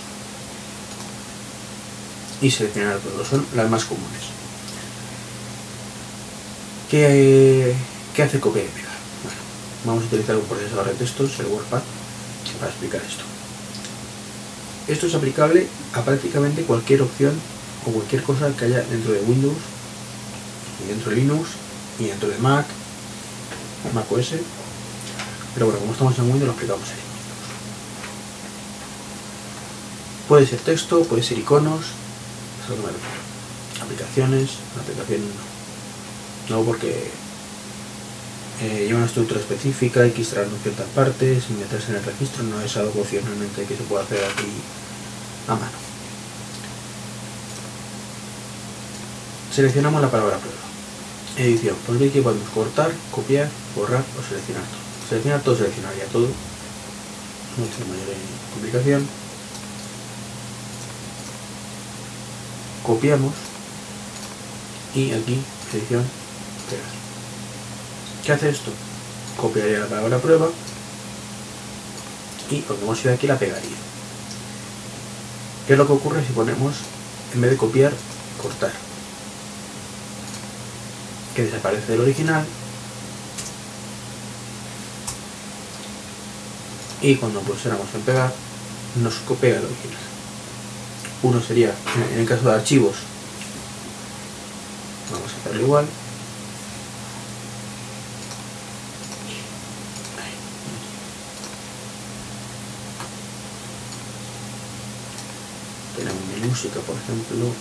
[2.42, 3.24] Y seleccionar todo.
[3.26, 4.39] Son las más comunes.
[6.90, 7.76] ¿Qué,
[8.16, 8.92] qué hace copiar y pegar?
[9.24, 9.40] Bueno,
[9.86, 11.82] vamos a utilizar un procesador de textos, el WordPad,
[12.60, 13.24] para explicar esto.
[14.88, 17.40] Esto es aplicable a prácticamente cualquier opción
[17.86, 19.58] o cualquier cosa que haya dentro de Windows,
[20.84, 21.50] y dentro de Linux,
[22.00, 22.66] y dentro de Mac,
[23.94, 24.34] Mac OS.
[25.54, 26.96] Pero bueno, como estamos en Windows, lo explicamos ahí.
[30.28, 31.86] Puede ser texto, puede ser iconos.
[33.82, 34.50] Aplicaciones,
[36.50, 36.64] no.
[36.64, 37.10] Porque
[38.62, 42.04] eh, lleva una estructura específica, hay que extraerlo en ciertas partes, y meterse en el
[42.04, 44.52] registro, no es algo opcionalmente que se pueda hacer aquí
[45.48, 45.90] a mano.
[49.54, 50.58] Seleccionamos la palabra prueba.
[51.38, 51.76] Edición.
[51.86, 55.08] Pues aquí podemos cortar, copiar, borrar o seleccionar todo.
[55.10, 56.28] Seleccionar todo, seleccionaría todo.
[57.58, 58.16] No mayor
[58.54, 59.08] complicación.
[62.84, 63.34] Copiamos
[64.96, 65.42] y aquí
[65.74, 66.04] edición,
[68.26, 68.72] ¿Qué hace esto?
[69.38, 70.50] Copiaría la palabra prueba
[72.50, 73.78] y cuando hemos ido aquí la pegaría.
[75.68, 76.76] ¿Qué es lo que ocurre si ponemos,
[77.34, 77.94] en vez de copiar,
[78.42, 78.72] cortar?
[81.36, 82.46] Que desaparece del original
[87.02, 88.34] y cuando pulsáramos en pegar
[89.02, 90.00] nos copia el original.
[91.22, 91.74] Uno sería,
[92.14, 92.96] en el caso de archivos,
[95.12, 95.86] vamos a hacerlo igual.
[105.96, 107.54] Tenemos mi música, por ejemplo,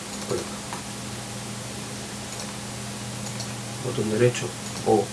[3.84, 4.46] botón derecho
[4.86, 5.04] o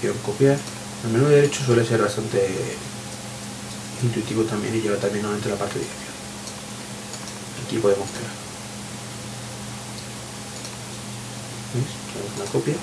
[0.00, 0.58] edición copiar.
[1.04, 2.76] El menú derecho suele ser bastante
[4.02, 6.14] intuitivo también y lleva también la parte de edición.
[7.64, 8.32] Aquí podemos pegar.
[11.74, 11.86] ¿Veis?
[12.36, 12.74] Una copia.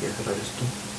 [0.00, 0.91] Voy a cerrar esto.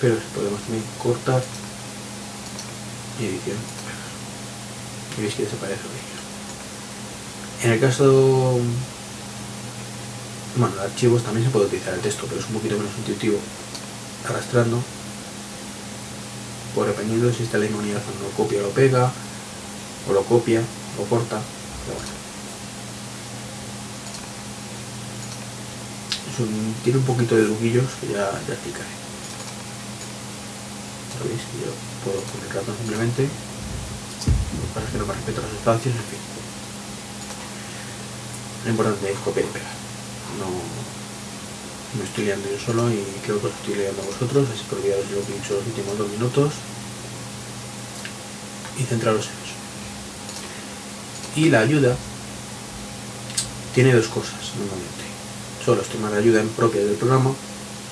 [0.00, 1.42] Pero podemos también cortar
[3.20, 3.56] y edición
[5.16, 6.24] y veis que desaparece el original.
[7.64, 8.60] En el caso
[10.56, 13.38] bueno, de archivos también se puede utilizar el texto, pero es un poquito menos intuitivo
[14.28, 14.82] arrastrando
[16.74, 19.10] pues dependiendo de si está la misma unidad o no copia o lo pega
[20.08, 20.62] o lo copia
[21.00, 21.40] o corta
[21.86, 22.18] pero bueno.
[26.84, 29.07] Tiene un poquito de truquillos que ya, ya explicaré
[31.18, 31.42] ¿Lo veis?
[31.50, 31.72] Que yo
[32.04, 33.28] puedo el ratón simplemente
[34.78, 36.22] lo que no me respeto los espacios, en fin.
[38.64, 39.74] Lo importante es copiar y pegar.
[40.38, 40.46] No
[41.98, 44.76] me estoy liando yo solo y creo que os estoy liando a vosotros, así que
[44.76, 46.52] olvidaros lo he dicho los últimos dos minutos
[48.78, 49.56] y centraros en eso.
[51.36, 51.96] Y la ayuda
[53.74, 55.06] tiene dos cosas normalmente.
[55.64, 57.32] Son los temas ayuda en propia del programa,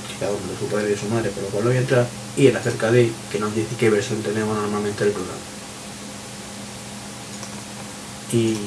[0.08, 1.80] que cada uno de su padre y de su madre, por lo cual voy a
[1.80, 2.06] entrar,
[2.36, 5.40] y el acerca de, que nos dice qué versión tenemos normalmente del programa.
[8.32, 8.58] Y,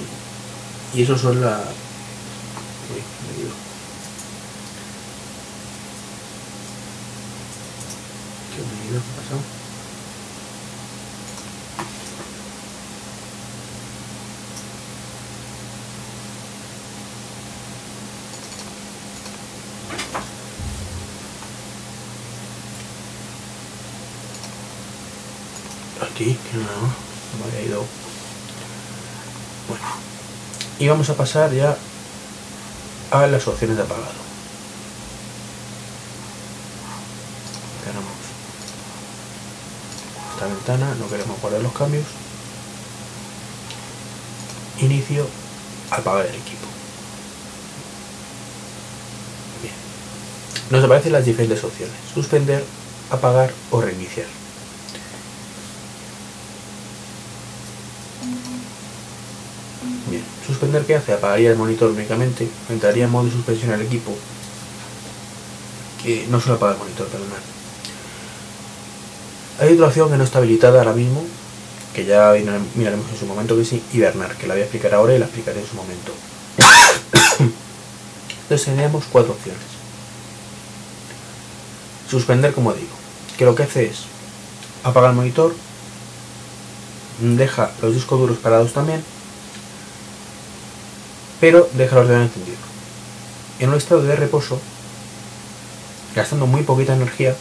[0.93, 1.57] y eso son la...
[2.89, 3.51] Uy, me he ido.
[8.55, 9.01] ¿Qué me he ido?
[9.01, 9.59] ¿Qué ha pasado?
[26.59, 27.85] No, no me había ido.
[29.67, 29.85] Bueno,
[30.79, 31.77] y vamos a pasar ya
[33.11, 34.19] a las opciones de apagado.
[37.83, 38.11] Cerramos
[40.33, 42.05] esta ventana, no queremos guardar los cambios.
[44.79, 45.27] Inicio,
[45.91, 46.65] apagar el equipo.
[49.61, 49.73] Bien.
[50.69, 51.95] Nos aparecen las diferentes opciones.
[52.13, 52.63] Suspender,
[53.11, 54.38] apagar o reiniciar.
[60.69, 61.13] Bien, suspender qué hace?
[61.13, 64.15] Apagaría el monitor únicamente, entraría en modo de suspensión al equipo,
[66.03, 67.27] que no solo apaga el monitor, perdón.
[69.59, 71.25] Hay otra opción que no está habilitada ahora mismo,
[71.95, 72.35] que ya
[72.75, 75.25] miraremos en su momento, que es hibernar, que la voy a explicar ahora y la
[75.25, 76.11] explicaré en su momento.
[78.43, 79.63] Entonces tendríamos cuatro opciones.
[82.07, 82.95] Suspender, como digo,
[83.39, 84.01] que lo que hace es
[84.83, 85.55] apagar el monitor,
[87.21, 89.03] deja los discos duros parados también,
[91.39, 92.57] pero deja el ordenador encendido.
[93.59, 94.59] En un estado de reposo,
[96.15, 97.35] gastando muy poquita energía,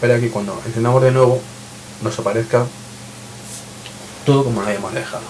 [0.00, 1.40] para que cuando encendamos de nuevo
[2.02, 2.66] nos aparezca
[4.24, 5.24] todo como lo habíamos dejado.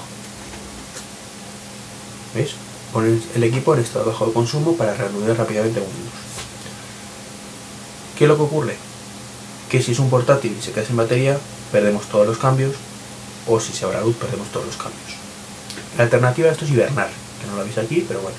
[2.35, 2.51] ¿Veis?
[2.93, 6.12] Poner el equipo en estado bajo de consumo para reanudar rápidamente Windows.
[8.16, 8.77] ¿Qué es lo que ocurre?
[9.71, 11.39] Que si es un portátil y se queda sin batería,
[11.71, 12.75] perdemos todos los cambios,
[13.47, 15.16] o si se la luz, perdemos todos los cambios.
[15.97, 17.11] La alternativa a esto es hibernar,
[17.49, 18.36] no lo veis aquí, pero bueno.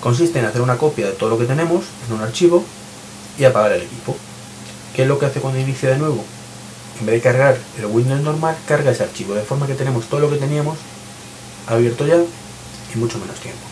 [0.00, 2.64] Consiste en hacer una copia de todo lo que tenemos en un archivo
[3.38, 4.16] y apagar el equipo.
[4.94, 6.24] ¿Qué es lo que hace cuando inicia de nuevo?
[7.00, 10.20] En vez de cargar el Windows normal, carga ese archivo, de forma que tenemos todo
[10.20, 10.78] lo que teníamos
[11.66, 13.62] abierto ya y mucho menos tiempo.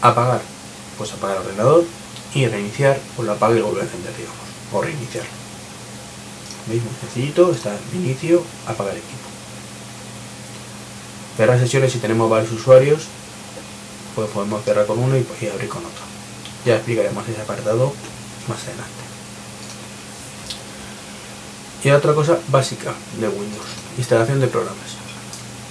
[0.00, 0.40] Apagar,
[0.96, 1.84] pues apagar el ordenador
[2.34, 4.38] y reiniciar, pues lo apaga y vuelve a encender, digamos,
[4.72, 5.24] o reiniciar.
[6.66, 6.82] ¿Veis?
[6.82, 9.19] Muy sencillito, está inicio, apagar equipo.
[11.40, 13.04] Cerrar sesiones si tenemos varios usuarios,
[14.14, 16.02] pues podemos cerrar con uno y, y abrir con otro.
[16.66, 17.94] Ya explicaremos ese apartado
[18.46, 18.90] más adelante.
[21.82, 23.64] Y otra cosa básica de Windows,
[23.96, 24.98] instalación de programas.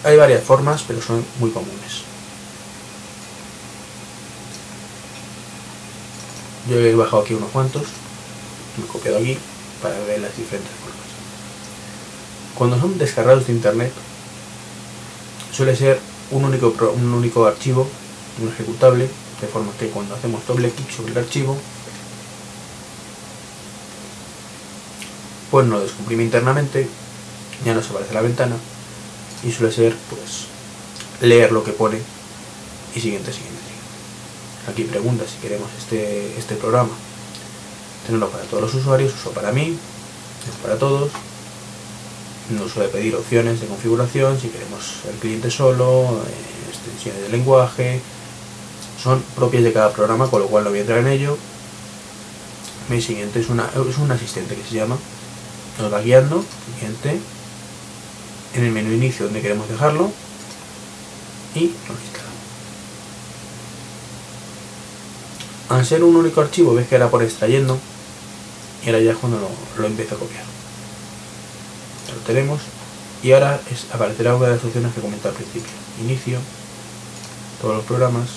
[0.04, 2.02] Hay varias formas, pero son muy comunes.
[6.68, 7.84] Yo he bajado aquí unos cuantos,
[8.76, 9.38] me he copiado aquí
[9.84, 10.98] para ver las diferentes formas.
[12.56, 13.94] Cuando son descargados de internet,
[15.52, 16.00] suele ser
[16.32, 17.88] un único, un único archivo,
[18.42, 19.10] un ejecutable,
[19.42, 21.58] de forma que cuando hacemos doble clic sobre el archivo,
[25.52, 26.88] pues no lo descomprime internamente,
[27.66, 28.56] ya nos aparece la ventana
[29.44, 30.48] y suele ser pues
[31.22, 31.98] leer lo que pone
[32.96, 34.72] y siguiente, siguiente, siguiente.
[34.72, 36.92] Aquí pregunta si queremos este, este programa
[38.06, 39.78] tenerlo para todos los usuarios, uso para mí,
[40.62, 41.12] para todos.
[42.50, 48.02] Nos suele pedir opciones de configuración, si queremos el cliente solo, eh, extensiones de lenguaje,
[49.02, 51.38] son propias de cada programa, con lo cual no voy a entrar en ello.
[52.90, 54.98] Mi siguiente es, una, es un asistente que se llama,
[55.80, 56.44] nos va guiando,
[56.74, 57.20] siguiente,
[58.56, 60.12] en el menú inicio donde queremos dejarlo
[61.54, 62.30] y lo instalamos.
[65.70, 67.78] Al ser un único archivo, ves que era por extrayendo
[68.84, 70.59] y ahora ya es cuando lo, lo empiezo a copiar.
[72.16, 72.62] Lo tenemos
[73.22, 75.72] y ahora es, aparecerá una de las opciones que comenté al principio.
[76.02, 76.40] Inicio,
[77.62, 78.30] todos los programas,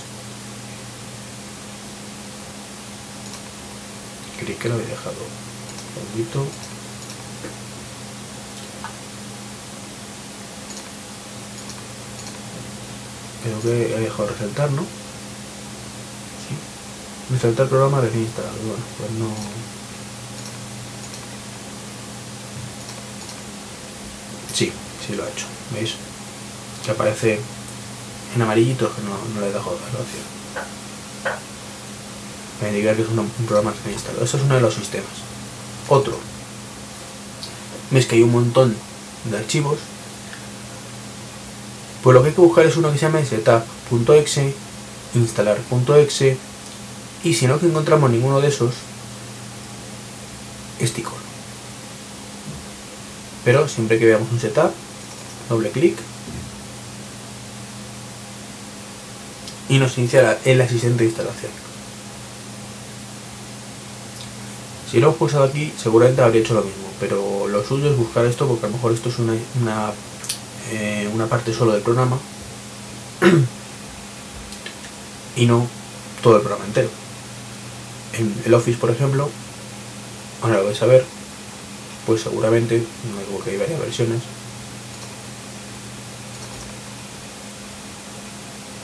[4.38, 6.46] creí que lo había dejado un poquito
[13.42, 14.82] creo que he dejado resaltar, ¿no?
[16.42, 16.54] Sí.
[17.34, 18.54] Resaltar programa recién instalado.
[18.58, 19.81] Bueno, pues no.
[25.06, 25.46] Sí, lo ha hecho.
[25.72, 25.94] ¿Veis?
[26.84, 27.40] Que aparece
[28.34, 30.32] en amarillito que no, no le he dejado opción.
[32.58, 34.24] Para indicar que es un, programa recién instalado.
[34.24, 35.10] Eso es uno de los sistemas.
[35.88, 36.18] Otro.
[37.90, 38.76] ves que hay un montón
[39.24, 39.78] de archivos.
[42.02, 44.54] Pues lo que hay que buscar es uno que se llama setup.exe,
[45.14, 46.36] instalar.exe
[47.24, 48.74] y si no que encontramos ninguno de esos,
[50.80, 51.22] este icono.
[53.44, 54.72] Pero siempre que veamos un setup,
[55.48, 55.96] doble clic
[59.68, 61.52] y nos iniciará el asistente de instalación.
[64.90, 68.26] Si lo he pulsado aquí, seguramente habría hecho lo mismo, pero lo suyo es buscar
[68.26, 69.32] esto porque a lo mejor esto es una,
[69.62, 69.92] una,
[70.70, 72.18] eh, una parte solo del programa
[75.36, 75.66] y no
[76.22, 76.90] todo el programa entero.
[78.12, 79.30] En el Office, por ejemplo,
[80.42, 81.02] ahora lo vais a ver,
[82.06, 84.20] pues seguramente, no digo que hay varias versiones,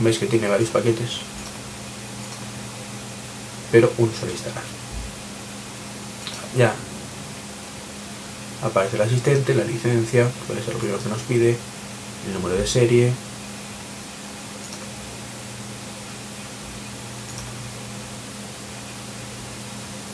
[0.00, 1.18] veis que tiene varios paquetes,
[3.72, 4.64] pero un solo instalar.
[6.56, 6.74] Ya.
[8.62, 11.56] Aparece el asistente, la licencia, puede ser lo primero que nos pide,
[12.26, 13.12] el número de serie,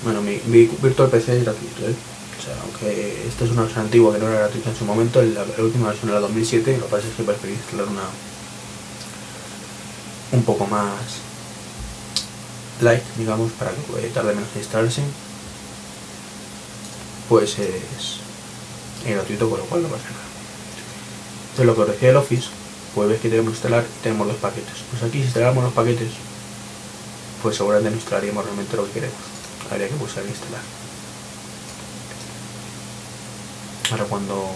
[0.05, 0.37] Bueno, mi,
[0.83, 1.95] Virtual PC es gratuito, ¿eh?
[2.39, 5.23] O sea, aunque esta es una versión antigua que no era gratuita en su momento,
[5.23, 8.03] la, última versión era 2007, lo que pasa es que preferí instalar una
[10.35, 11.23] un poco más
[12.81, 15.03] light, digamos, para que tarde menos en instalarse
[17.29, 18.19] pues es,
[19.07, 20.25] gratuito, con lo cual no pasa nada.
[21.51, 22.49] Entonces lo que os decía el Office,
[22.95, 24.85] pues ves que tenemos que instalar y tenemos los paquetes.
[24.91, 26.11] Pues aquí si instalamos los paquetes,
[27.43, 29.19] pues seguramente no instalaríamos realmente lo que queremos.
[29.71, 30.61] Habría que pulsar instalar.
[33.91, 34.51] Ahora cuando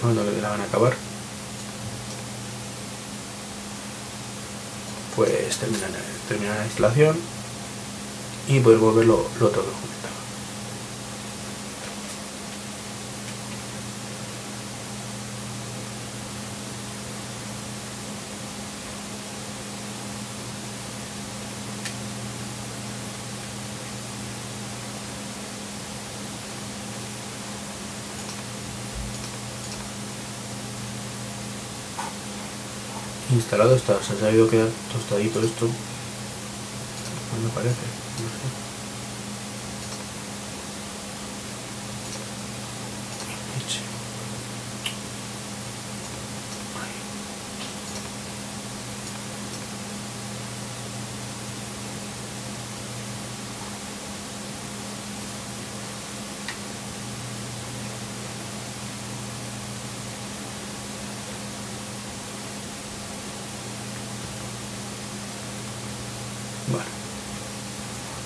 [0.00, 0.94] cuando le van a acabar
[5.20, 5.90] pues terminar,
[6.30, 7.14] terminar la instalación
[8.48, 10.09] y poder volver lo, otro que
[33.50, 35.66] instalado está, se ha sabido quedar tostadito esto.
[35.66, 37.90] Me parece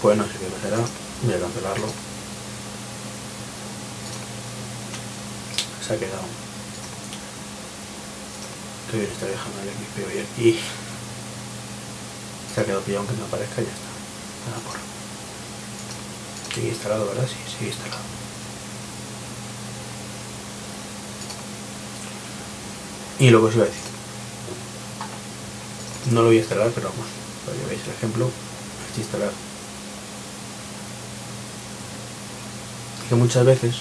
[0.05, 0.85] Pues no sé qué pasará.
[1.22, 1.87] Voy a cancelarlo.
[5.87, 6.22] Se ha quedado.
[8.91, 10.61] Qué bien está dejando el XP hoy aquí.
[12.55, 13.91] Se ha quedado pillado aunque no aparezca ya está.
[14.49, 14.78] Nada por.
[16.55, 17.26] Sigue instalado, ¿verdad?
[17.28, 18.03] Sí, sigue instalado.
[23.18, 23.82] Y lo que os iba a decir.
[26.12, 27.07] No lo voy a instalar, pero vamos,
[27.45, 28.30] para que veáis el ejemplo.
[28.93, 29.32] Es instalar
[33.09, 33.76] que muchas veces,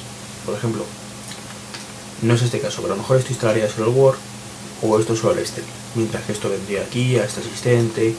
[0.45, 0.86] por ejemplo,
[2.24, 4.17] no es este caso, pero a lo mejor esto instalaría solo el Word
[4.82, 5.63] o esto solo el Excel,
[5.95, 8.15] mientras que esto vendría aquí a este asistente,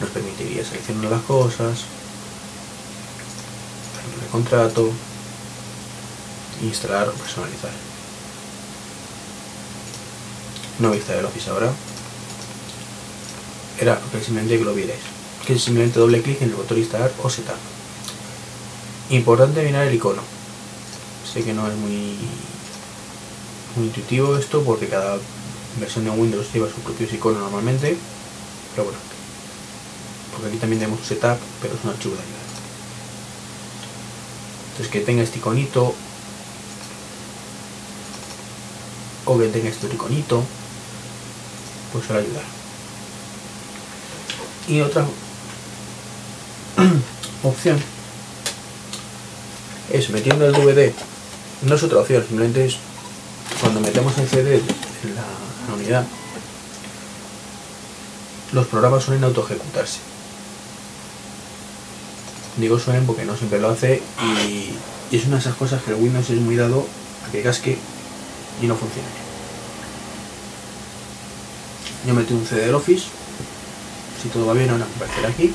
[0.00, 1.84] nos permitiría seleccionar las cosas,
[4.22, 4.90] el contrato,
[6.62, 7.70] instalar o personalizar.
[10.78, 11.72] No voy a instalar el Office ahora.
[13.78, 15.00] Era simplemente que lo vierais.
[15.46, 17.56] Que simplemente doble clic en el botón instalar o setup.
[19.10, 20.22] Importante mirar el icono.
[21.32, 22.16] Sé que no es muy,
[23.76, 25.18] muy intuitivo esto porque cada
[25.78, 27.96] versión de Windows lleva sus propios iconos normalmente.
[28.72, 28.98] Pero bueno.
[30.32, 32.36] Porque aquí también tenemos un setup, pero es un archivo de ayuda.
[34.70, 35.94] Entonces que tenga este iconito.
[39.24, 40.42] O que tenga este iconito.
[41.92, 42.44] Pues suele ayudar.
[44.68, 45.06] Y otra
[47.42, 47.80] opción
[49.92, 50.92] es metiendo el DVD,
[51.62, 52.76] no es otra opción, simplemente es
[53.60, 56.06] cuando metemos el CD en la, unidad,
[58.52, 59.98] los programas suelen auto ejecutarse.
[62.56, 64.02] Digo suelen porque no siempre lo hace
[64.40, 64.70] y,
[65.14, 66.86] es una de esas cosas que el Windows es muy dado
[67.26, 67.78] a que casque
[68.60, 69.08] y no funcione.
[72.06, 73.06] Yo metí un CD del Office,
[74.22, 75.52] si todo va bien ahora aparecerá aquí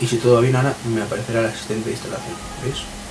[0.00, 3.03] y si todo va bien ahora me aparecerá el asistente de instalación, ¿veis?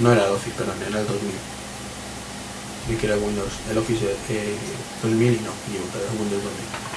[0.00, 1.30] No era el Office, perdón, era el 2000.
[2.88, 4.56] Y que era Windows, el Office eh,
[5.02, 5.82] 2000 y no, y el
[6.18, 6.90] Windows 2000.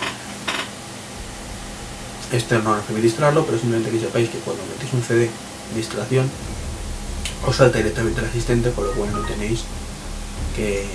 [2.31, 5.29] Este no nos permite pero simplemente que sepáis que cuando metéis un CD
[5.73, 6.27] de instalación
[7.45, 9.61] os salta directamente el asistente, con lo cual no tenéis
[10.55, 10.87] que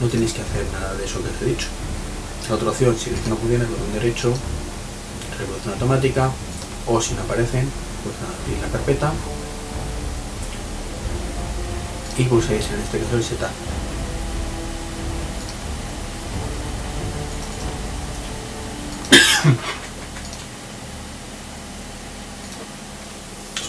[0.00, 1.66] no tenéis que hacer nada de eso que os he dicho.
[2.48, 4.32] La otra opción, si no funciona, botón derecho,
[5.38, 6.30] reproducción automática,
[6.86, 7.70] o si no aparecen,
[8.02, 9.12] pues abrir la carpeta
[12.16, 13.48] y pulsáis en este caso el setup.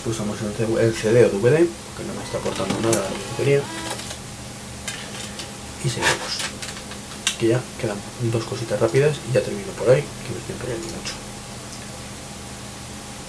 [0.04, 0.38] Pulsamos
[0.80, 1.66] el CD o DVD,
[1.98, 3.62] que no me está aportando nada de lo que quería
[5.84, 6.46] y seguimos.
[7.40, 7.98] Que ya quedan
[8.32, 11.25] dos cositas rápidas y ya termino por ahí, que me estoy empeñando mucho.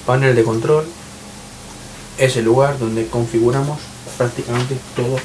[0.06, 0.86] Panel de control
[2.16, 3.78] es el lugar donde configuramos
[4.16, 5.18] prácticamente todo,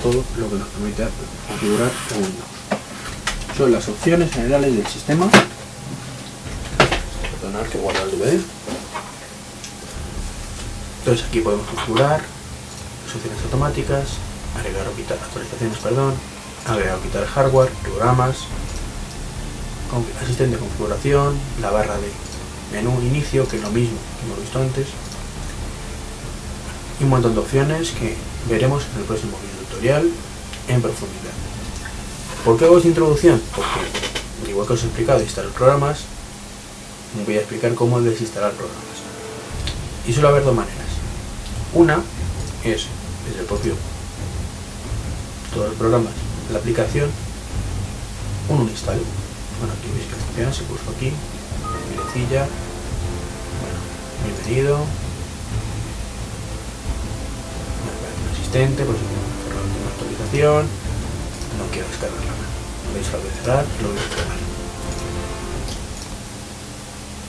[0.00, 1.08] todo lo que nos permite
[1.48, 2.52] configurar Windows.
[3.58, 5.28] Son las opciones generales del sistema.
[7.32, 8.40] Perdonar que guarda el DVD.
[11.00, 12.22] Entonces aquí podemos configurar
[13.14, 14.04] opciones automáticas,
[14.56, 16.14] agregar o quitar actualizaciones, perdón,
[16.66, 18.36] agregar o quitar hardware, programas,
[20.22, 22.08] asistente de configuración, la barra de
[22.72, 24.86] menú inicio, que es lo mismo que hemos visto antes,
[26.98, 28.16] y un montón de opciones que
[28.48, 30.10] veremos en el próximo video tutorial
[30.68, 31.32] en profundidad.
[32.44, 33.40] ¿Por qué hago esta introducción?
[33.54, 36.00] Porque, igual que os he explicado instalar programas,
[37.26, 38.82] voy a explicar cómo desinstalar programas.
[40.06, 40.88] Y suele haber dos maneras.
[41.74, 42.02] Una
[42.64, 42.86] es
[43.26, 43.74] desde el propio
[45.54, 46.12] todos los programas
[46.50, 47.10] la aplicación
[48.48, 49.00] un uninstall.
[49.58, 51.12] Bueno, aquí veis que funciona, se puso aquí,
[52.14, 52.46] mirecilla,
[53.60, 53.78] bueno,
[58.52, 58.98] tengo que
[59.44, 60.66] cerrar una actualización,
[61.58, 62.32] no quiero descargarla,
[62.94, 64.36] veis, lo voy a cerrar, lo voy a descargar.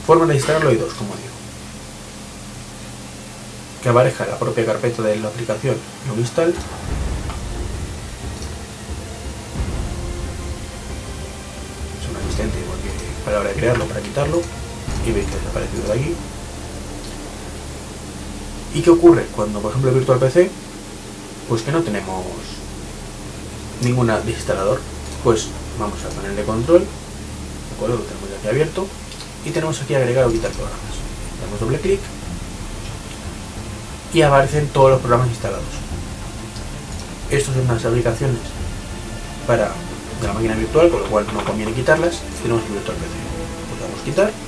[0.06, 1.30] Forma de instalarlo hay dos, como digo.
[3.82, 5.78] Que aparezca la propia carpeta de la aplicación,
[6.08, 6.54] lo install
[13.26, 14.42] a la hora de crearlo para quitarlo
[15.06, 16.14] y veis que ha desaparecido de aquí
[18.74, 19.26] ¿y qué ocurre?
[19.36, 20.50] cuando por ejemplo Virtual PC
[21.50, 22.26] pues que no tenemos
[23.82, 24.80] ninguna desinstalador
[25.24, 25.48] pues
[25.80, 27.98] vamos al panel de control ¿de acuerdo?
[27.98, 28.88] lo tenemos aquí abierto
[29.46, 30.96] y tenemos aquí agregar o quitar programas
[31.42, 32.00] damos doble clic
[34.14, 35.64] y aparecen todos los programas instalados
[37.30, 38.40] estos son unas aplicaciones
[39.48, 39.72] para
[40.22, 42.22] de la máquina virtual, con lo cual no conviene quitarlas.
[42.42, 43.12] Tenemos el virtual PC.
[43.80, 44.43] Podemos quitar.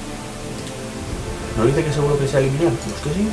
[1.57, 2.71] ¿No dice que seguro que sea eliminar?
[2.71, 3.29] Pues que sí.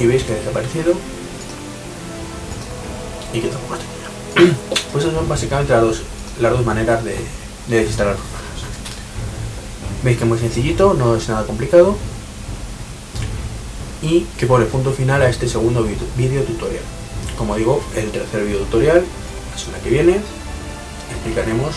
[0.00, 0.94] Y veis que ha desaparecido.
[3.32, 3.86] Y que tampoco está
[4.92, 6.02] Pues esas son básicamente las dos,
[6.40, 7.16] las dos maneras de,
[7.68, 8.42] de desinstalar programas.
[10.02, 11.96] Veis que es muy sencillito, no es nada complicado
[14.02, 15.86] y que pone punto final a este segundo
[16.16, 16.82] vídeo tutorial.
[17.38, 19.04] Como digo, el tercer vídeo tutorial,
[19.52, 20.20] la semana que viene,
[21.10, 21.74] explicaremos,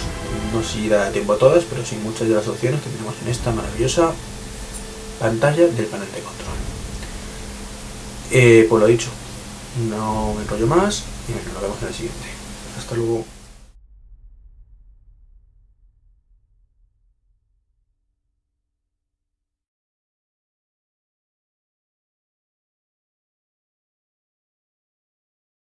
[0.53, 3.29] no si da tiempo a todas, pero sí muchas de las opciones que tenemos en
[3.29, 4.11] esta maravillosa
[5.19, 6.57] pantalla del panel de control.
[8.31, 9.09] Eh, pues lo dicho,
[9.89, 12.27] no me enrollo más y nos vemos en el siguiente.
[12.77, 13.34] Hasta luego.